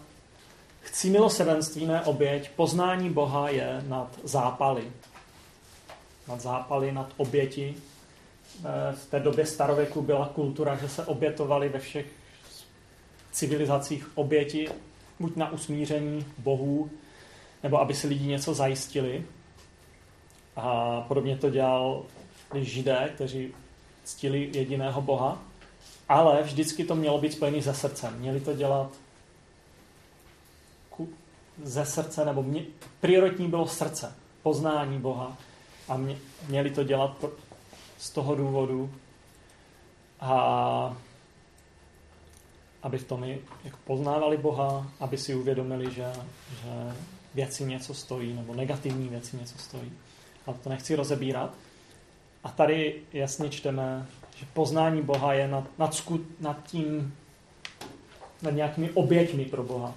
[0.80, 4.92] chci milosrdenství, ne oběť, poznání Boha je nad zápaly.
[6.28, 7.74] Nad zápaly, nad oběti.
[8.58, 12.06] Eh, v té době starověku byla kultura, že se obětovali ve všech
[13.32, 14.68] civilizacích oběti,
[15.20, 16.90] buď na usmíření bohů,
[17.62, 19.24] nebo aby si lidi něco zajistili.
[20.56, 22.02] A podobně to dělal
[22.54, 23.52] židé, kteří
[24.04, 25.42] ctili jediného boha
[26.08, 28.14] ale vždycky to mělo být spojené se srdcem.
[28.18, 28.90] Měli to dělat
[31.62, 32.62] ze srdce, nebo mě,
[33.00, 35.36] prioritní bylo srdce, poznání Boha
[35.88, 37.24] a mě, měli to dělat
[37.98, 38.90] z toho důvodu,
[40.20, 40.96] a
[42.84, 43.24] aby v tom
[43.64, 46.12] jako poznávali Boha, aby si uvědomili, že,
[46.62, 46.94] že
[47.34, 49.92] věci něco stojí, nebo negativní věci něco stojí.
[50.46, 51.54] Ale to nechci rozebírat.
[52.44, 57.16] A tady jasně čteme, že poznání Boha je nad, nad, skut, nad tím,
[58.42, 59.94] nad nějakými oběťmi pro Boha.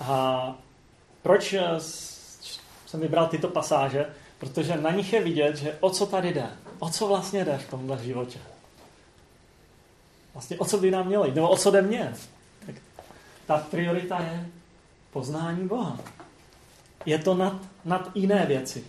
[0.00, 0.54] A
[1.22, 1.54] proč
[2.88, 4.06] jsem vybral tyto pasáže?
[4.38, 6.46] Protože na nich je vidět, že o co tady jde.
[6.78, 8.38] O co vlastně jde v tomhle životě.
[10.34, 12.14] Vlastně o co by nám mělo jít, nebo o co jde mě.
[12.66, 12.74] Tak
[13.46, 14.46] ta priorita je
[15.10, 15.98] poznání Boha
[17.06, 18.84] je to nad, nad jiné věci.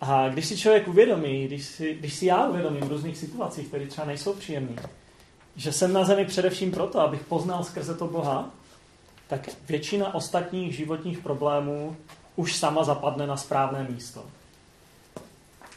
[0.00, 3.86] A když si člověk uvědomí, když si, když si já uvědomím v různých situacích, které
[3.86, 4.82] třeba nejsou příjemné,
[5.56, 8.50] že jsem na zemi především proto, abych poznal skrze to Boha,
[9.28, 11.96] tak většina ostatních životních problémů
[12.38, 14.22] už sama zapadne na správné místo.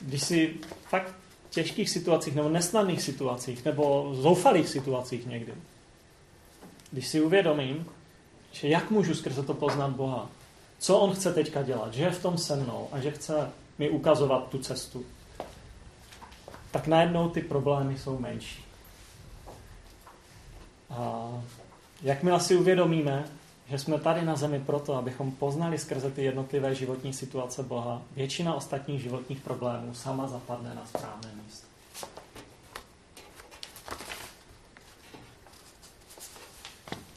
[0.02, 0.56] Když si
[0.90, 1.14] fakt
[1.50, 5.54] v těžkých situacích nebo nesnadných situacích nebo zoufalých situacích někdy,
[6.92, 7.86] když si uvědomím,
[8.52, 10.30] že jak můžu skrze to poznat Boha,
[10.80, 13.90] co on chce teďka dělat, že je v tom se mnou a že chce mi
[13.90, 15.06] ukazovat tu cestu,
[16.72, 18.66] tak najednou ty problémy jsou menší.
[20.90, 21.30] A
[22.02, 23.26] jakmile si uvědomíme,
[23.72, 28.54] že jsme tady na zemi proto, abychom poznali skrze ty jednotlivé životní situace Boha, většina
[28.54, 31.68] ostatních životních problémů sama zapadne na správné místo.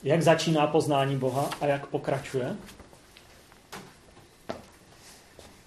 [0.03, 2.57] Jak začíná poznání Boha a jak pokračuje?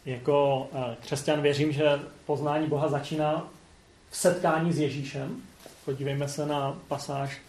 [0.06, 3.48] Jako eh, křesťan věřím, že poznání Boha začíná
[4.10, 5.42] v setkání s Ježíšem.
[5.86, 7.42] Podívejme se na pasáž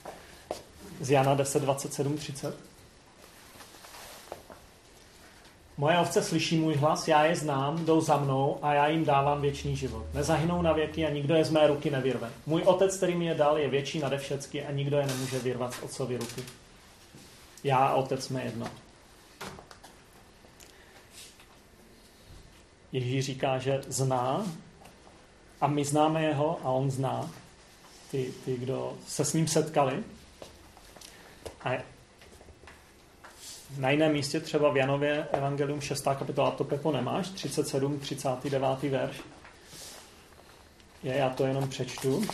[1.01, 2.68] z Jana 10, 27, 30.
[5.79, 9.41] Moje ovce slyší můj hlas, já je znám, jdou za mnou a já jim dávám
[9.41, 10.07] věčný život.
[10.15, 12.31] Nezahynou na věky a nikdo je z mé ruky nevyrve.
[12.47, 15.75] Můj otec, který mi je dal, je větší nade všecky a nikdo je nemůže vyrvat
[15.75, 16.45] z otcovy ruky.
[17.65, 18.67] Já a otec jsme jedno.
[22.93, 24.47] Ježíš říká, že zná
[25.61, 27.31] a my známe jeho a on zná
[28.11, 30.05] ty, ty kdo se s ním setkali.
[31.65, 31.98] A
[33.77, 36.05] na jiném místě, třeba v Janově Evangelium 6.
[36.05, 38.83] kapitola, to Pepo nemáš, 37, 39.
[38.83, 39.17] verš.
[41.03, 42.25] Je, já to jenom přečtu.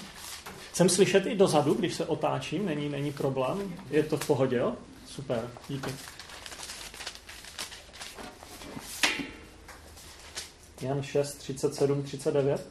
[0.70, 3.74] Chcem slyšet i dozadu, když se otáčím, není, není problém.
[3.90, 4.72] Je to v pohodě, jo?
[5.06, 5.90] Super, díky.
[10.80, 12.68] Jan 6, 37, 39.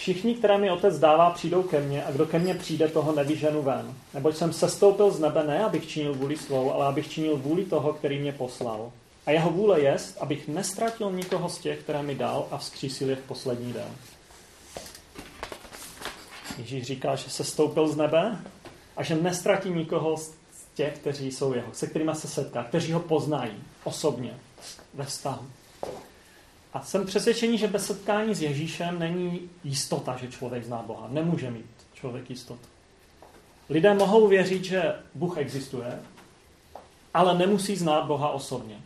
[0.00, 3.62] Všichni, které mi otec dává, přijdou ke mně a kdo ke mně přijde, toho nevyženu
[3.62, 3.94] ven.
[4.14, 7.92] Neboť jsem sestoupil z nebe ne, abych činil vůli svou, ale abych činil vůli toho,
[7.92, 8.92] který mě poslal.
[9.26, 13.16] A jeho vůle je, abych nestratil nikoho z těch, které mi dal a vzkřísil je
[13.16, 13.88] v poslední den.
[16.58, 18.38] Ježíš říká, že se stoupil z nebe
[18.96, 20.32] a že nestratí nikoho z
[20.74, 24.34] těch, kteří jsou jeho, se kterými se setká, kteří ho poznají osobně,
[24.94, 25.46] ve vztahu.
[26.72, 31.08] A jsem přesvědčený, že bez setkání s Ježíšem není jistota, že člověk zná Boha.
[31.10, 32.60] Nemůže mít člověk jistotu.
[33.68, 36.02] Lidé mohou věřit, že Bůh existuje,
[37.14, 38.80] ale nemusí znát Boha osobně.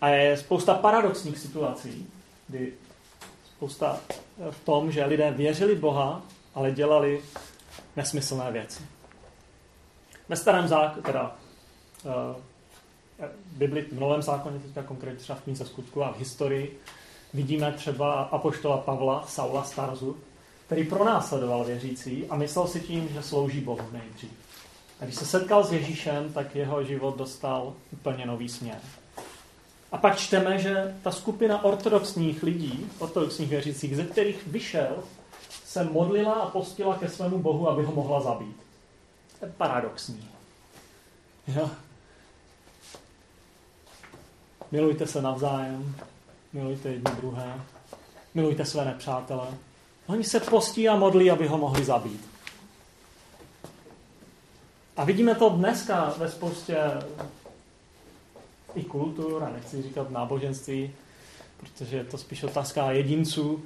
[0.00, 2.06] A je spousta paradoxních situací,
[2.48, 2.72] kdy
[3.56, 4.00] spousta
[4.50, 6.22] v tom, že lidé věřili Boha,
[6.54, 7.22] ale dělali
[7.96, 8.82] nesmyslné věci.
[10.28, 11.36] Ve starém zákoně, teda
[12.04, 12.36] uh,
[13.56, 16.80] Bibli, v Novém zákoně, teďka konkrétně třeba v knize skutku a v historii,
[17.34, 20.16] vidíme třeba apoštola Pavla, Saula Starzu,
[20.66, 24.30] který pronásledoval věřící a myslel si tím, že slouží Bohu nejdřív.
[25.00, 28.78] A když se setkal s Ježíšem, tak jeho život dostal úplně nový směr.
[29.92, 34.96] A pak čteme, že ta skupina ortodoxních lidí, ortodoxních věřících, ze kterých vyšel,
[35.64, 38.56] se modlila a postila ke svému Bohu, aby ho mohla zabít.
[39.38, 40.28] To je paradoxní.
[41.46, 41.70] Jo?
[44.74, 45.96] Milujte se navzájem,
[46.52, 47.60] milujte jedni druhé,
[48.34, 49.46] milujte své nepřátele.
[50.06, 52.28] Oni se postí a modlí, aby ho mohli zabít.
[54.96, 56.78] A vidíme to dneska ve spoustě
[58.74, 60.92] i kultur, a nechci říkat náboženství,
[61.56, 63.62] protože je to spíš otázka jedinců.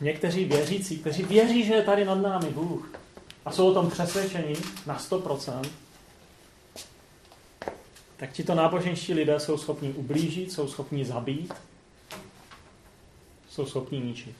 [0.00, 2.90] Někteří věřící, kteří věří, že je tady nad námi Bůh
[3.44, 4.54] a jsou o tom přesvědčení
[4.86, 5.62] na 100%,
[8.16, 11.54] tak tito náboženští lidé jsou schopni ublížit, jsou schopni zabít,
[13.48, 14.36] jsou schopni ničit.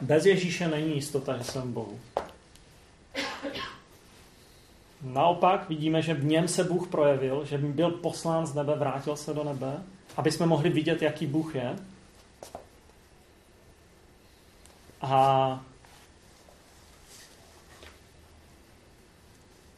[0.00, 2.00] Bez Ježíše není jistota, že jsem Bohu.
[5.02, 9.34] Naopak vidíme, že v něm se Bůh projevil, že byl poslán z nebe, vrátil se
[9.34, 9.82] do nebe,
[10.16, 11.76] aby jsme mohli vidět, jaký Bůh je.
[15.00, 15.64] A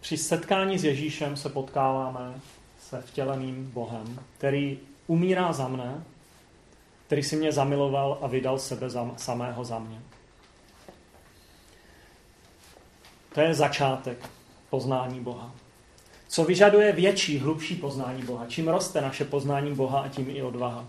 [0.08, 2.40] při setkání s Ježíšem se potkáváme
[2.80, 6.04] se vtěleným Bohem, který umírá za mne,
[7.06, 10.00] který si mě zamiloval a vydal sebe za, samého za mě.
[13.34, 14.30] To je začátek
[14.70, 15.54] poznání Boha.
[16.28, 18.46] Co vyžaduje větší, hlubší poznání Boha?
[18.46, 20.84] Čím roste naše poznání Boha a tím i odvaha?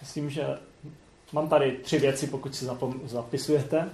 [0.00, 0.58] Myslím, že
[1.32, 2.68] mám tady tři věci, pokud si
[3.04, 3.90] zapisujete,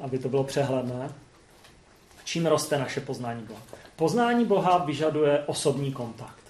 [0.00, 1.10] aby to bylo přehledné.
[2.24, 3.60] Čím roste naše poznání Boha?
[3.96, 6.42] Poznání Boha vyžaduje osobní kontakt.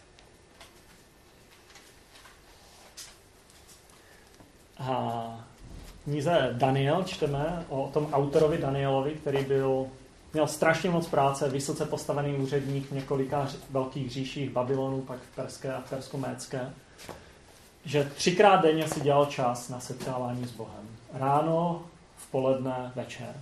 [4.79, 5.45] A
[6.05, 9.87] knize Daniel čteme o tom autorovi Danielovi, který byl,
[10.33, 15.75] měl strašně moc práce, vysoce postavený úředník v několika velkých říších Babylonu, pak v Perské
[15.75, 16.71] a v Persko-Mécké,
[17.85, 20.89] že třikrát denně si dělal čas na setkávání s Bohem.
[21.13, 21.83] Ráno,
[22.17, 23.35] v poledne, večer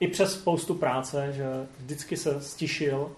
[0.00, 3.10] i přes spoustu práce, že vždycky se stišil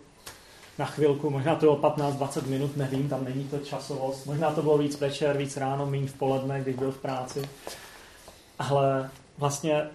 [0.78, 4.78] na chvilku, možná to bylo 15-20 minut, nevím, tam není to časovost, možná to bylo
[4.78, 7.48] víc večer, víc ráno, méně v poledne, když byl v práci.
[8.58, 9.86] Ale vlastně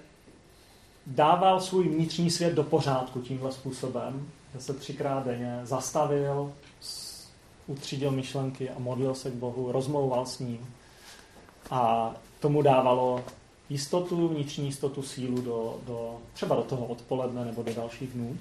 [1.08, 6.54] dával svůj vnitřní svět do pořádku tímhle způsobem, že se třikrát denně zastavil,
[7.67, 10.74] utřídil myšlenky a modlil se k Bohu, rozmlouval s ním.
[11.72, 13.24] A tomu dávalo
[13.71, 18.38] jistotu, vnitřní jistotu, sílu do, do, třeba do toho odpoledne nebo do dalších dnů.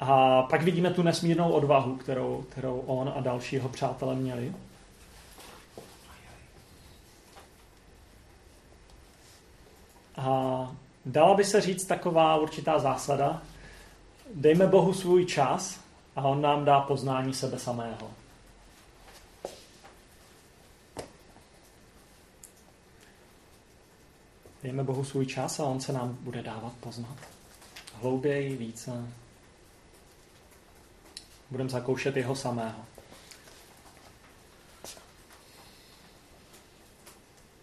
[0.00, 4.54] A pak vidíme tu nesmírnou odvahu, kterou, kterou on a další jeho přátelé měli.
[10.16, 10.76] A
[11.06, 13.42] dala by se říct taková určitá zásada.
[14.34, 15.80] Dejme Bohu svůj čas
[16.16, 18.19] a on nám dá poznání sebe samého.
[24.62, 27.16] Dejme Bohu svůj čas a On se nám bude dávat poznat.
[27.94, 29.08] Hlouběji, více.
[31.50, 32.78] Budeme zakoušet jeho samého.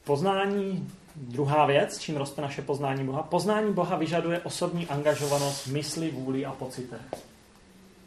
[0.03, 3.23] Poznání druhá věc, čím roste naše poznání Boha.
[3.23, 7.01] Poznání Boha vyžaduje osobní angažovanost mysli, vůli a pocitech.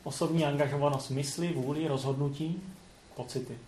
[0.04, 2.62] Osobní angažovanost mysli, vůli, rozhodnutí,
[3.16, 3.58] pocity.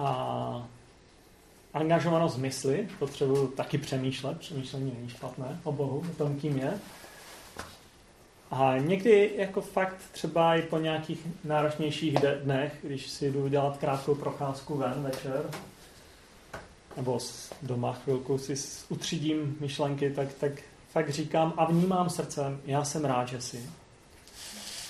[0.00, 0.66] A
[1.74, 6.78] angažovanost mysli, potřebuji taky přemýšlet, přemýšlení není špatné o Bohu, o tom, kým je.
[8.50, 14.14] A někdy jako fakt třeba i po nějakých náročnějších dnech, když si jdu dělat krátkou
[14.14, 15.50] procházku ven večer,
[16.96, 17.18] nebo
[17.62, 18.54] doma chvilku si
[18.88, 20.52] utřídím myšlenky, tak, tak
[20.92, 23.70] fakt říkám a vnímám srdcem, já jsem rád, že si.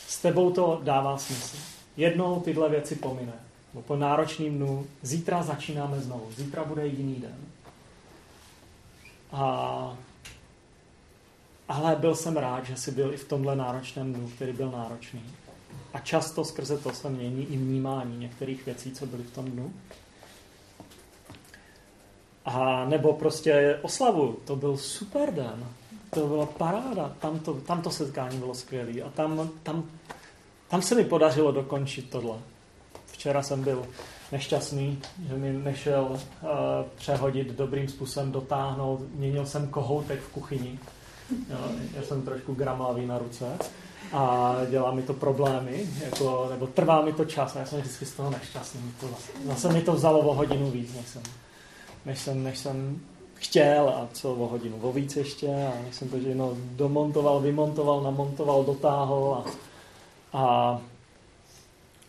[0.08, 1.56] S tebou to dává smysl.
[1.96, 3.49] Jednou tyhle věci pomine.
[3.74, 7.38] Bo po náročným dnu, zítra začínáme znovu, zítra bude jiný den.
[9.32, 9.96] A,
[11.68, 15.22] ale byl jsem rád, že jsi byl i v tomhle náročném dnu, který byl náročný.
[15.92, 19.72] A často skrze to se mění i vnímání některých věcí, co byly v tom dnu.
[22.44, 25.66] A nebo prostě oslavu, to byl super den,
[26.10, 29.90] to byla paráda, tam to, tam to setkání bylo skvělé a tam, tam,
[30.68, 32.38] tam se mi podařilo dokončit tohle.
[33.20, 33.86] Včera jsem byl
[34.32, 34.98] nešťastný,
[35.28, 36.18] že mi nešel uh,
[36.96, 39.00] přehodit dobrým způsobem, dotáhnout.
[39.14, 40.78] Měnil jsem kohoutek v kuchyni.
[41.30, 41.58] Jo,
[41.96, 43.46] já jsem trošku gramlavý na ruce
[44.12, 48.12] a dělá mi to problémy, jako, nebo trvá mi to čas já jsem vždycky z
[48.12, 48.80] toho nešťastný.
[49.00, 51.22] To zase, zase mi to vzalo o hodinu víc, než jsem,
[52.06, 53.00] než jsem, než jsem
[53.34, 57.40] chtěl a co o hodinu o víc ještě a než jsem to že no, domontoval,
[57.40, 59.50] vymontoval, namontoval, dotáhl a,
[60.38, 60.80] a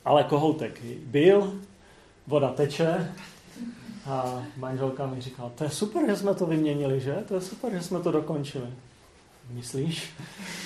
[0.05, 1.53] ale kohoutek byl,
[2.27, 3.15] voda teče
[4.05, 7.13] a manželka mi říkala, to je super, že jsme to vyměnili, že?
[7.27, 8.67] To je super, že jsme to dokončili.
[9.49, 10.09] Myslíš?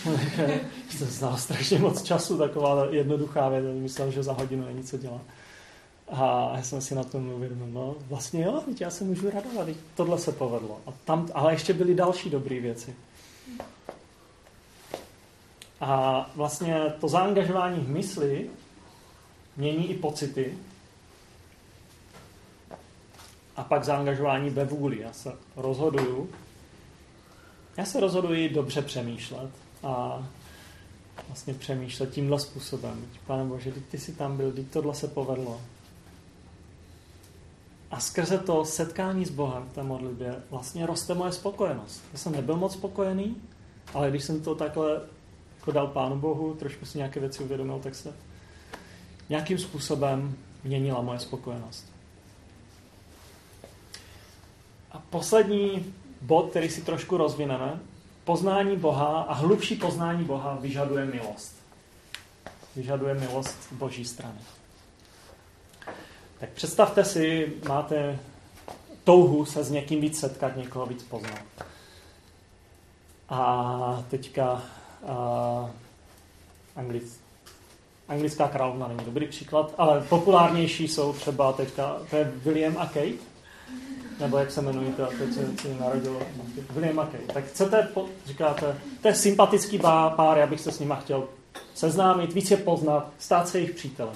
[0.90, 5.22] Jsem znal strašně moc času, taková jednoduchá věc, myslel, že za hodinu není co dělat.
[6.08, 10.20] A já jsem si na tom uvědomil, no vlastně jo, já se můžu radovat, tohle
[10.20, 10.80] se povedlo.
[10.88, 12.96] A tam, ale ještě byly další dobré věci.
[15.82, 18.50] A vlastně to zaangažování v mysli
[19.58, 20.58] mění i pocity
[23.56, 25.02] a pak zaangažování ve vůli.
[25.02, 26.30] Já se rozhoduju,
[27.78, 29.50] já se rozhoduji dobře přemýšlet
[29.84, 30.24] a
[31.28, 33.06] vlastně přemýšlet tímhle způsobem.
[33.28, 35.62] Pane Bože, ty jsi tam byl, teď tohle se povedlo.
[37.92, 42.04] A skrze to setkání s Bohem v té modlitbě vlastně roste moje spokojenost.
[42.14, 43.36] Já jsem nebyl moc spokojený,
[43.94, 45.02] ale když jsem to takhle
[45.58, 48.14] jako dal Pánu Bohu, trošku si nějaké věci uvědomil, tak se
[49.30, 51.86] nějakým způsobem měnila moje spokojenost.
[54.92, 57.80] A poslední bod, který si trošku rozvineme,
[58.24, 61.56] poznání Boha a hlubší poznání Boha vyžaduje milost.
[62.76, 64.40] Vyžaduje milost boží strany.
[66.40, 68.20] Tak představte si, máte
[69.04, 71.42] touhu se s někým víc setkat, někoho víc poznat.
[73.30, 74.64] A teďka
[75.08, 75.70] a,
[76.76, 77.20] anglic,
[78.08, 83.36] anglická královna není dobrý příklad, ale populárnější jsou třeba teďka, to je William a Kate,
[84.20, 86.20] nebo jak se jmenují, to, teď se, narodilo
[86.70, 87.34] William a Kate.
[87.34, 87.88] Tak chcete,
[88.26, 89.80] říkáte, to je sympatický
[90.16, 91.24] pár, já bych se s nima chtěl
[91.74, 94.16] seznámit, víc je poznat, stát se jejich přítelem.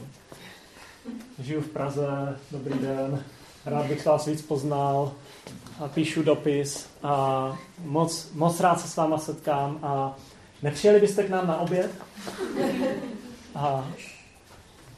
[1.40, 3.24] Žiju v Praze, dobrý den,
[3.66, 5.12] rád bych vás víc poznal,
[5.80, 10.16] a píšu dopis a moc, moc rád se s váma setkám a
[10.62, 11.92] nepřijeli byste k nám na oběd?
[13.56, 13.92] A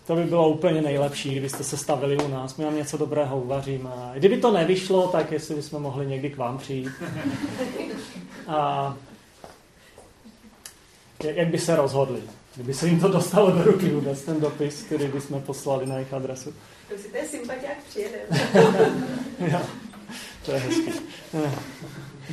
[0.08, 2.58] to by bylo úplně nejlepší, kdybyste se stavili u nás.
[2.58, 3.90] My vám něco dobrého uvaříme.
[3.90, 6.92] A kdyby to nevyšlo, tak jestli bychom mohli někdy k vám přijít.
[8.48, 8.96] A
[11.24, 12.22] jak by se rozhodli?
[12.56, 16.14] Kdyby se jim to dostalo do ruky vůbec, ten dopis, který bychom poslali na jejich
[16.14, 16.54] adresu.
[17.12, 18.18] To je sympatiák přijede.
[20.46, 20.92] to je hezký.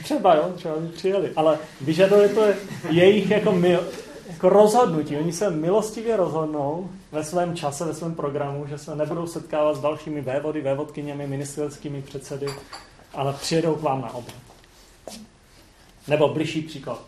[0.02, 1.32] Třeba jo, třeba by přijeli.
[1.36, 2.46] Ale vyžaduje to
[2.90, 3.88] jejich jako mil,
[4.28, 5.16] jako rozhodnutí.
[5.16, 9.80] Oni se milostivě rozhodnou ve svém čase, ve svém programu, že se nebudou setkávat s
[9.80, 12.46] dalšími vévody, vévodkyněmi, ministerskými předsedy,
[13.14, 14.36] ale přijedou k vám na oběd.
[16.08, 17.02] Nebo bližší příklad.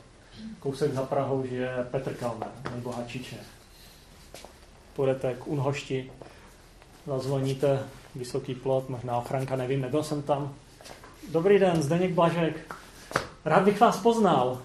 [0.61, 3.47] Kousek za Prahou žije Petr Kalmer, nejbohatší Čech.
[4.97, 6.13] Půjdete k Unhošti,
[7.07, 7.83] zazvoníte
[8.15, 10.55] vysoký plot, možná ochranka, nevím, nebyl jsem tam.
[11.29, 12.75] Dobrý den, Zdeněk Blažek.
[13.45, 14.59] Rád bych vás poznal.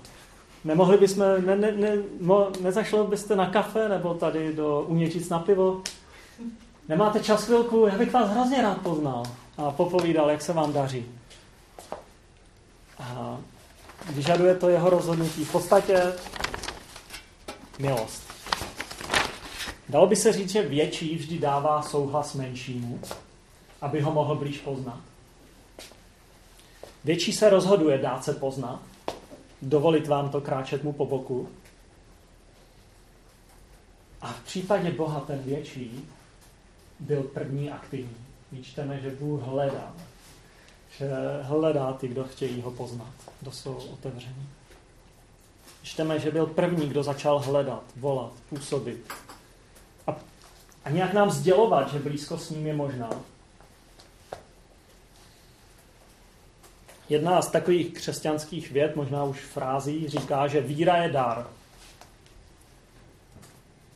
[0.65, 5.39] Nemohli bychom, ne, ne, ne, mo, nezašlo byste na kafe nebo tady do Uměčic na
[5.39, 5.81] pivo?
[6.89, 7.85] Nemáte čas chvilku?
[7.87, 9.23] Já bych vás hrozně rád poznal.
[9.57, 11.05] A popovídal, jak se vám daří.
[12.99, 13.37] A
[14.09, 15.45] vyžaduje to jeho rozhodnutí.
[15.45, 16.13] V podstatě
[17.79, 18.23] milost.
[19.89, 22.99] Dalo by se říct, že větší vždy dává souhlas menšímu,
[23.81, 24.99] aby ho mohl blíž poznat.
[27.03, 28.79] Větší se rozhoduje dát se poznat,
[29.61, 31.49] dovolit vám to kráčet mu po boku.
[34.21, 36.09] A v případě Boha ten větší
[36.99, 38.17] byl první aktivní.
[38.51, 39.93] My čteme, že Bůh hledá.
[40.97, 41.09] Že
[41.41, 44.49] hledá ty, kdo chtějí ho poznat, kdo jsou otevření.
[45.83, 49.13] Čteme, že byl první, kdo začal hledat, volat, působit.
[50.07, 50.15] A,
[50.85, 53.09] a nějak nám sdělovat, že blízko s ním je možná.
[57.09, 61.47] Jedna z takových křesťanských věd, možná už frází, říká, že víra je dar.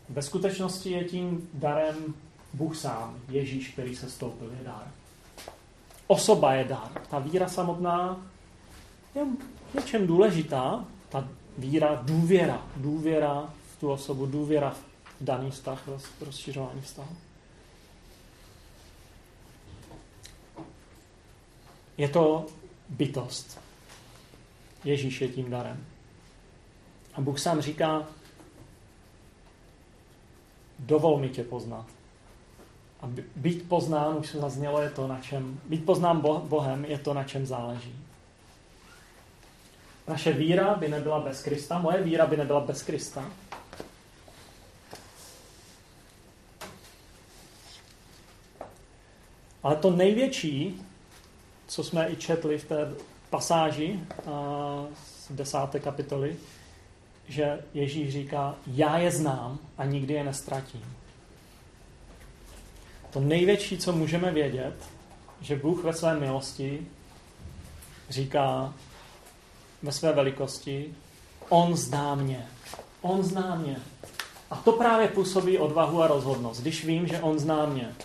[0.09, 2.13] Ve skutečnosti je tím darem
[2.53, 4.91] Bůh sám, Ježíš, který se stoupil, je dar.
[6.07, 6.91] Osoba je dar.
[7.09, 8.25] Ta víra samotná
[9.15, 9.25] je
[9.73, 10.85] něčem důležitá.
[11.09, 15.83] Ta víra, důvěra, důvěra v tu osobu, důvěra v daný vztah,
[16.21, 17.15] rozšiřování vztahu.
[21.97, 22.45] Je to
[22.89, 23.59] bytost.
[24.83, 25.85] Ježíš je tím darem.
[27.13, 28.07] A Bůh sám říká,
[30.79, 31.85] dovol mi tě poznat.
[33.01, 37.13] A být poznán, už se zaznělo, je to, na čem, být poznán Bohem je to,
[37.13, 37.95] na čem záleží.
[40.07, 43.25] Naše víra by nebyla bez Krista, moje víra by nebyla bez Krista.
[49.63, 50.81] Ale to největší,
[51.69, 52.93] co jsme i četli v té
[53.29, 53.99] pasáži
[55.05, 56.35] z desáté kapitoly,
[57.27, 60.85] že Ježíš říká, já je znám a nikdy je nestratím.
[63.09, 64.75] To největší, co můžeme vědět,
[65.41, 66.87] že Bůh ve své milosti
[68.09, 68.73] říká
[69.83, 70.95] ve své velikosti,
[71.49, 72.47] on zná mě.
[73.01, 73.77] On zná mě.
[74.51, 77.95] A to právě působí odvahu a rozhodnost, když vím, že on zná mě.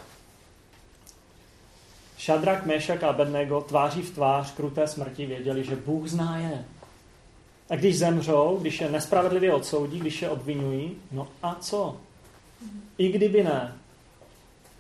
[2.24, 6.64] Šadrak, Mešak a Abednego tváří v tvář kruté smrti věděli, že Bůh zná je.
[7.70, 11.96] A když zemřou, když je nespravedlivě odsoudí, když je obvinují, no a co?
[12.98, 13.74] I kdyby ne,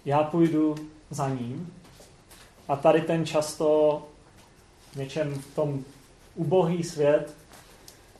[0.04, 0.74] já půjdu
[1.10, 1.72] za ním.
[2.68, 4.02] A tady ten často
[4.96, 5.84] něčem v tom
[6.34, 7.34] ubohý svět,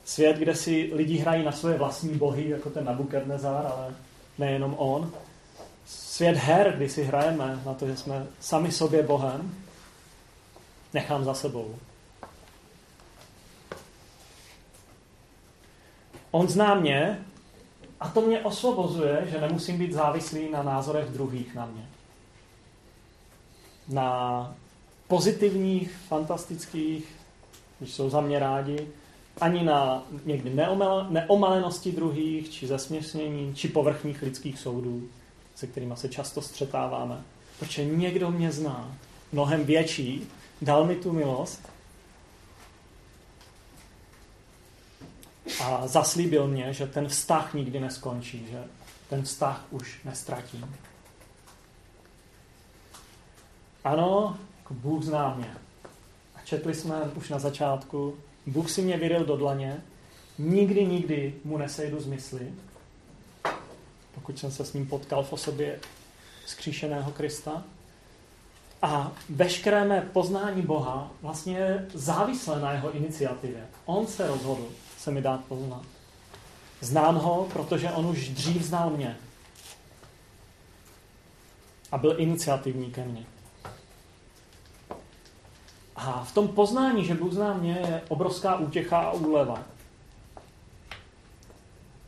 [0.03, 3.95] svět, kde si lidi hrají na svoje vlastní bohy, jako ten Nabukadnezar, ale
[4.37, 5.11] nejenom on,
[5.85, 9.55] svět her, kdy si hrajeme na to, že jsme sami sobě Bohem,
[10.93, 11.75] nechám za sebou.
[16.31, 17.25] On zná mě
[17.99, 21.89] a to mě osvobozuje, že nemusím být závislý na názorech druhých na mě.
[23.87, 24.55] Na
[25.07, 27.15] pozitivních, fantastických,
[27.79, 28.87] když jsou za mě rádi,
[29.41, 30.49] ani na někdy
[31.09, 35.09] neomalenosti druhých, či zesměšnění, či povrchních lidských soudů
[35.55, 37.23] se kterými se často střetáváme.
[37.59, 38.97] Protože někdo mě zná,
[39.31, 40.27] mnohem větší,
[40.61, 41.69] dal mi tu milost
[45.63, 48.63] a zaslíbil mě, že ten vztah nikdy neskončí, že
[49.09, 50.75] ten vztah už nestratím.
[53.83, 55.55] Ano, jako Bůh zná mě.
[56.35, 59.81] A četli jsme už na začátku, Bůh si mě vyril do dlaně,
[60.37, 62.53] nikdy, nikdy mu nesejdu z mysli,
[64.25, 65.79] pokud jsem se s ním potkal v osobě
[66.45, 67.63] skříšeného Krista.
[68.81, 73.67] A veškeré mé poznání Boha vlastně je závislé na jeho iniciativě.
[73.85, 74.67] On se rozhodl
[74.97, 75.81] se mi dát poznat.
[76.81, 79.17] Znám ho, protože on už dřív znal mě.
[81.91, 83.25] A byl iniciativní ke mně.
[85.95, 89.74] A v tom poznání, že Bůh zná mě, je obrovská útěcha a úleva.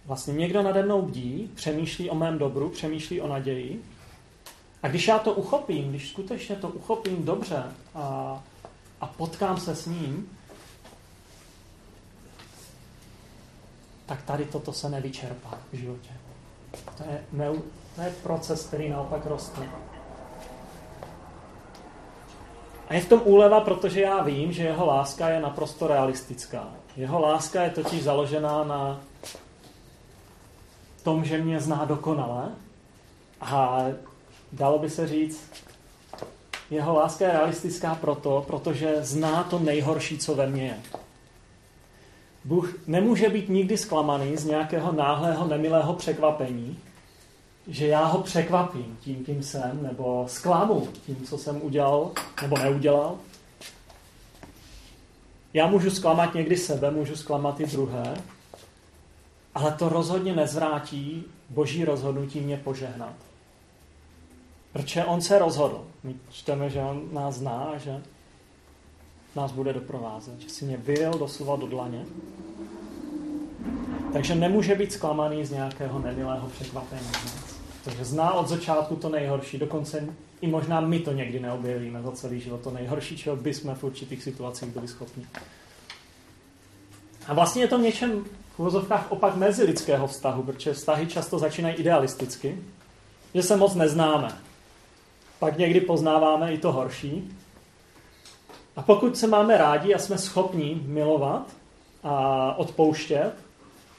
[0.08, 3.84] Vlastně někdo nade mnou bdí, přemýšlí o mém dobru, přemýšlí o naději.
[4.84, 7.64] A když já to uchopím, když skutečně to uchopím dobře
[7.96, 8.44] a,
[9.02, 10.38] a potkám se s ním,
[14.06, 16.10] tak tady toto se nevyčerpá v životě.
[16.98, 17.52] To je, ne,
[17.96, 19.70] to je proces, který naopak roste.
[22.90, 26.68] A je v tom úleva, protože já vím, že jeho láska je naprosto realistická.
[26.98, 29.02] Jeho láska je totiž založená na
[31.08, 32.52] tom, že mě zná dokonale
[33.42, 33.86] a
[34.52, 35.52] dalo by se říct,
[36.72, 40.78] jeho láska je realistická proto, protože zná to nejhorší, co ve mně je.
[42.46, 46.80] Bůh nemůže být nikdy zklamaný z nějakého náhlého, nemilého překvapení,
[47.68, 53.16] že já ho překvapím tím, kým jsem, nebo zklamu tím, co jsem udělal nebo neudělal.
[55.54, 58.18] Já můžu zklamat někdy sebe, můžu zklamat i druhé,
[59.58, 63.14] Ale to rozhodně nezvrátí boží rozhodnutí mě požehnat.
[64.74, 65.84] Protože on se rozhodl.
[66.04, 68.02] My čteme, že on nás zná, že
[69.36, 70.40] nás bude doprovázet.
[70.40, 72.06] Že si mě vyjel doslova do dlaně.
[74.14, 77.10] Takže nemůže být zklamaný z nějakého nemilého překvapení.
[77.84, 80.08] Takže zná od začátku to nejhorší, dokonce
[80.42, 83.84] i možná my to někdy neobjevíme za celý život, to nejhorší, čeho by jsme v
[83.84, 85.28] určitých situacích byli schopni.
[87.28, 88.26] A vlastně je to v něčem
[88.60, 89.34] uvozovkách opak
[89.64, 92.58] lidského vztahu, protože vztahy často začínají idealisticky,
[93.34, 94.38] že se moc neznáme.
[95.40, 97.38] Pak někdy poznáváme i to horší.
[98.76, 101.48] A pokud se máme rádi a jsme schopni milovat
[102.04, 103.32] a odpouštět,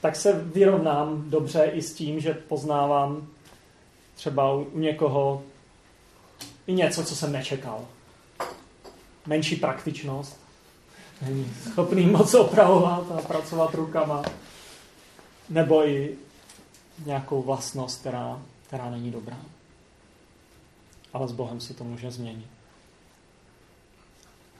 [0.00, 3.26] tak se vyrovnám dobře i s tím, že poznávám
[4.14, 5.42] třeba u někoho
[6.66, 7.84] i něco, co jsem nečekal.
[9.26, 10.40] Menší praktičnost.
[11.22, 14.22] Není schopný moc opravovat a pracovat rukama.
[15.50, 16.16] Nebo i
[17.06, 19.38] nějakou vlastnost, která, která není dobrá.
[21.12, 22.46] Ale s Bohem se to může změnit.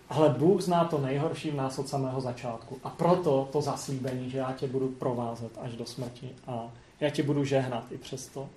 [0.09, 2.79] Ale Bůh zná to nejhorší v nás od samého začátku.
[2.85, 6.71] A proto to zaslíbení, že já tě budu provázet až do smrti a
[7.01, 8.49] já tě budu žehnat i přesto,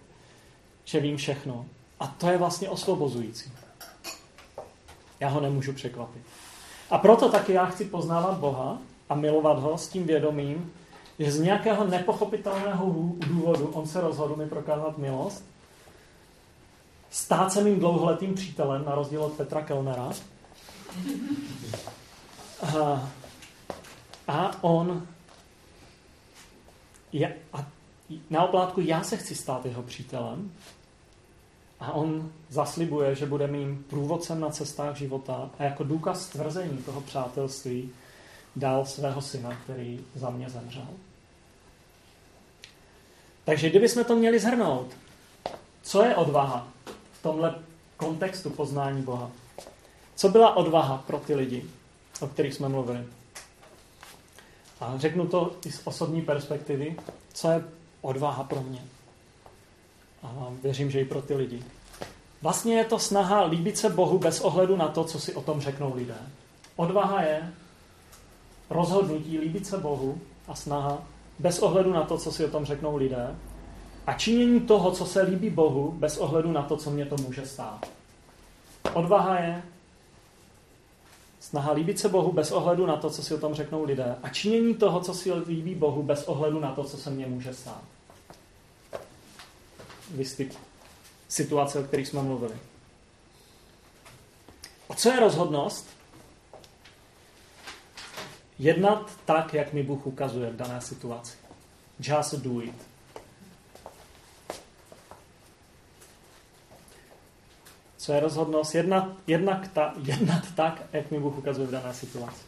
[0.85, 1.65] že vím všechno.
[1.99, 3.51] A to je vlastně osvobozující.
[5.19, 6.21] Já ho nemůžu překvapit.
[6.89, 8.77] A proto taky já chci poznávat Boha
[9.09, 10.73] a milovat ho s tím vědomím,
[11.21, 12.85] že z nějakého nepochopitelného
[13.27, 15.45] důvodu on se rozhodl mi prokázat milost,
[17.09, 20.09] stát se mým dlouholetým přítelem, na rozdíl od Petra Kellnera.
[22.61, 23.09] A,
[24.27, 25.07] a on
[27.11, 27.67] je, a
[28.29, 30.51] na oplátku já se chci stát jeho přítelem
[31.79, 37.01] a on zaslibuje, že bude mým průvodcem na cestách života a jako důkaz stvrzení toho
[37.01, 37.89] přátelství
[38.55, 40.87] dal svého syna, který za mě zemřel.
[43.45, 44.87] Takže kdybychom to měli zhrnout,
[45.81, 46.67] co je odvaha
[47.13, 47.55] v tomhle
[47.97, 49.31] kontextu poznání Boha?
[50.15, 51.65] Co byla odvaha pro ty lidi,
[52.19, 53.05] o kterých jsme mluvili?
[54.81, 56.95] A řeknu to i z osobní perspektivy,
[57.33, 57.63] co je
[58.01, 58.83] odvaha pro mě.
[60.23, 61.63] A věřím, že i pro ty lidi.
[62.41, 65.61] Vlastně je to snaha líbit se Bohu bez ohledu na to, co si o tom
[65.61, 66.17] řeknou lidé.
[66.75, 67.53] Odvaha je
[68.69, 70.97] rozhodnutí líbit se Bohu a snaha
[71.41, 73.35] bez ohledu na to, co si o tom řeknou lidé
[74.07, 77.45] a činění toho, co se líbí Bohu, bez ohledu na to, co mě to může
[77.45, 77.85] stát.
[78.93, 79.63] Odvaha je
[81.39, 84.29] snaha líbit se Bohu bez ohledu na to, co si o tom řeknou lidé a
[84.29, 87.83] činění toho, co si líbí Bohu, bez ohledu na to, co se mně může stát.
[90.11, 90.53] Vystyp
[91.29, 92.53] situace, o kterých jsme mluvili.
[94.89, 96.00] A co je rozhodnost?
[98.61, 101.37] Jednat tak, jak mi Bůh ukazuje v dané situaci.
[101.99, 102.75] Just do it.
[107.97, 108.75] Co je rozhodnost?
[108.75, 112.41] Jednat, jednak ta, jednat tak, jak mi Bůh ukazuje v dané situaci.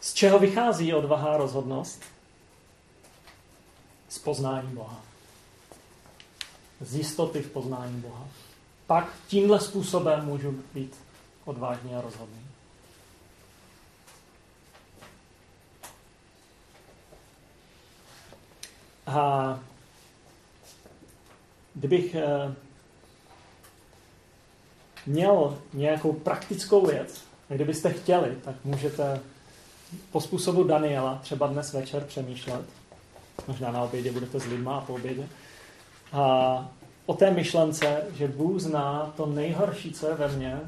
[0.00, 2.02] Z čeho vychází odvaha a rozhodnost?
[4.08, 5.10] Z poznání Boha
[6.80, 8.28] z jistoty v poznání Boha.
[8.86, 10.96] Pak tímhle způsobem můžu být
[11.44, 12.49] odvážný a rozhodný.
[19.10, 19.58] A
[21.74, 22.54] kdybych eh,
[25.06, 29.20] měl nějakou praktickou věc, kdybyste chtěli, tak můžete
[30.12, 32.64] po způsobu Daniela třeba dnes večer přemýšlet.
[33.48, 35.28] Možná na obědě budete s lidma a po obědě
[36.12, 36.68] a
[37.06, 40.60] o té myšlence, že Bůh zná to nejhorší, co je ve mně,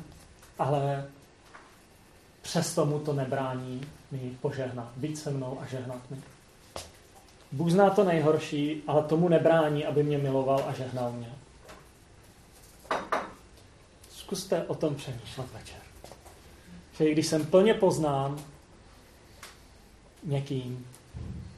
[0.59, 1.07] ale
[2.43, 3.81] přesto mu to nebrání
[4.11, 6.17] mi požehnat, být se mnou a žehnat mi.
[7.53, 11.33] Bůh zná to nejhorší, ale tomu nebrání, aby mě miloval a žehnal mě.
[14.11, 15.79] Zkuste o tom přemýšlet večer.
[16.93, 18.41] Že když jsem plně poznám
[20.23, 20.87] někým,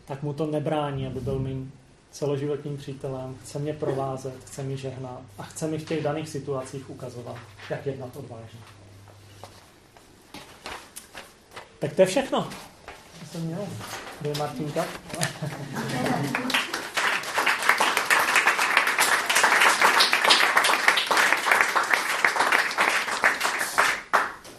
[0.05, 1.73] tak mu to nebrání, aby byl mým
[2.11, 6.91] celoživotním přítelem, chce mě provázet, chce mi žehnat a chce mi v těch daných situacích
[6.91, 7.37] ukazovat,
[7.71, 8.61] jak jednat odvážně.
[11.79, 12.49] Tak to je všechno.
[13.35, 13.67] Co jsem měl?
[14.21, 14.85] Kde je Martinka?